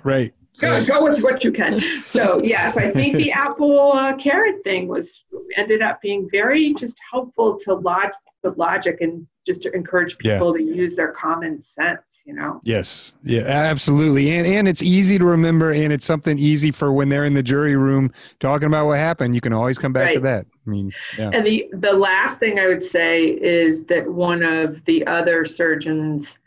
[0.04, 1.82] right Go, go with what you can.
[2.06, 5.24] So yes, I think the apple uh, carrot thing was
[5.56, 8.10] ended up being very just helpful to log
[8.42, 10.64] the logic and just to encourage people yeah.
[10.64, 15.24] to use their common sense you know yes yeah absolutely and and it's easy to
[15.24, 18.98] remember and it's something easy for when they're in the jury room talking about what
[18.98, 20.14] happened you can always come back right.
[20.14, 21.30] to that i mean yeah.
[21.32, 26.38] and the the last thing i would say is that one of the other surgeons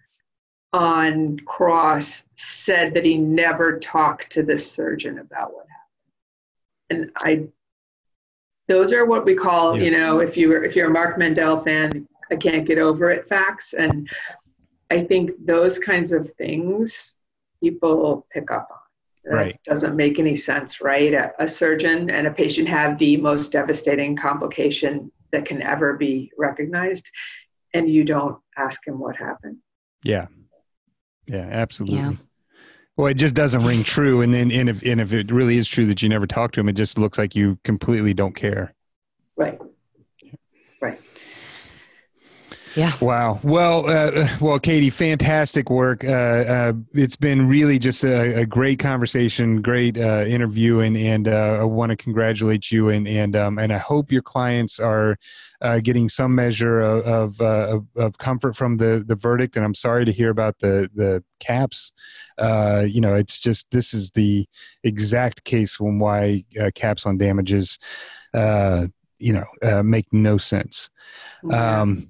[0.73, 5.65] on cross said that he never talked to the surgeon about what
[6.89, 7.47] happened and i
[8.67, 9.85] those are what we call yeah.
[9.85, 13.27] you know if you if you're a Mark Mandell fan I can't get over it
[13.27, 13.73] facts.
[13.73, 14.09] And
[14.89, 17.13] I think those kinds of things
[17.61, 18.77] people pick up on.
[19.25, 19.59] That right.
[19.65, 21.13] doesn't make any sense, right?
[21.13, 26.31] A, a, surgeon and a patient have the most devastating complication that can ever be
[26.37, 27.09] recognized,
[27.73, 29.57] and you don't ask him what happened.
[30.03, 30.27] Yeah.
[31.27, 31.97] Yeah, absolutely.
[31.97, 32.13] Yeah.
[32.95, 34.21] Well, it just doesn't ring true.
[34.21, 36.59] And then, and if, and if it really is true that you never talk to
[36.59, 38.73] him, it just looks like you completely don't care.
[39.35, 39.59] Right.
[39.59, 39.69] Right.
[42.75, 42.93] Yeah.
[43.01, 43.39] Wow.
[43.43, 46.03] Well, uh, well, Katie, fantastic work.
[46.03, 51.27] Uh, uh, it's been really just a, a great conversation, great uh, interview, and and
[51.27, 52.89] uh, I want to congratulate you.
[52.89, 55.17] And and um, and I hope your clients are
[55.61, 59.55] uh, getting some measure of of, of, comfort from the the verdict.
[59.55, 61.91] And I'm sorry to hear about the the caps.
[62.39, 64.47] you know, it's just this is the
[64.83, 66.43] exact case when why
[66.75, 67.79] caps on damages,
[68.33, 70.89] you know, make no sense.
[71.43, 71.81] Yeah.
[71.81, 72.09] Um,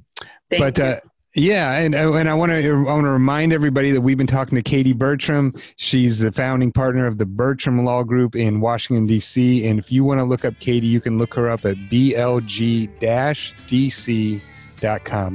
[0.50, 1.00] Thank but uh,
[1.36, 4.26] yeah, and uh, and I want to I want to remind everybody that we've been
[4.26, 5.54] talking to Katie Bertram.
[5.76, 9.68] She's the founding partner of the Bertram Law Group in Washington D.C.
[9.68, 12.96] And if you want to look up Katie, you can look her up at blg-dc.com.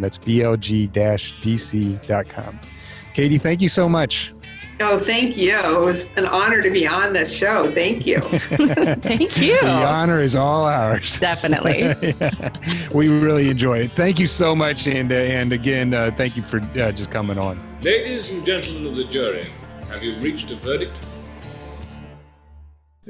[0.01, 0.91] That's blg-dc.com.
[3.15, 4.33] Katie, thank you so much.
[4.87, 5.57] Oh, thank you.
[5.57, 7.73] It was an honor to be on this show.
[7.73, 8.19] Thank you.
[8.21, 9.59] thank you.
[9.63, 11.19] The honor is all ours.
[11.19, 11.81] Definitely.
[12.21, 12.51] yeah.
[12.93, 13.93] We really enjoy it.
[13.93, 14.87] Thank you so much.
[14.87, 17.59] And, uh, and again, uh, thank you for uh, just coming on.
[17.81, 19.45] Ladies and gentlemen of the jury,
[19.89, 20.93] have you reached a verdict?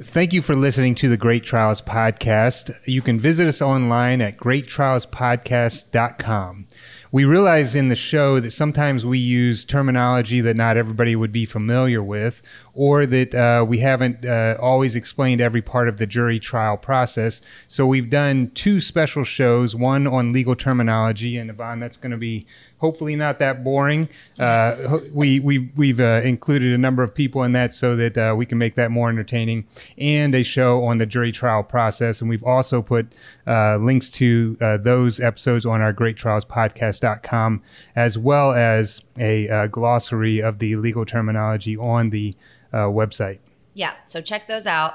[0.00, 2.72] Thank you for listening to the Great Trials Podcast.
[2.86, 6.66] You can visit us online at greattrialspodcast.com.
[7.14, 11.44] we realize in the show that sometimes we use terminology that not everybody would be
[11.44, 12.42] familiar with,
[12.74, 17.40] or that uh, we haven't uh, always explained every part of the jury trial process.
[17.68, 22.18] So we've done two special shows, one on legal terminology, and Yvonne, that's going to
[22.18, 22.46] be
[22.78, 24.08] hopefully not that boring.
[24.38, 28.34] Uh, we, we, we've uh, included a number of people in that so that uh,
[28.36, 29.64] we can make that more entertaining,
[29.96, 32.20] and a show on the jury trial process.
[32.20, 33.14] And we've also put
[33.46, 37.62] uh, links to those episodes on our greattrialspodcast.com,
[37.96, 42.34] as well as a uh, glossary of the legal terminology on the
[42.72, 43.38] website.
[43.74, 44.94] Yeah, so check those out.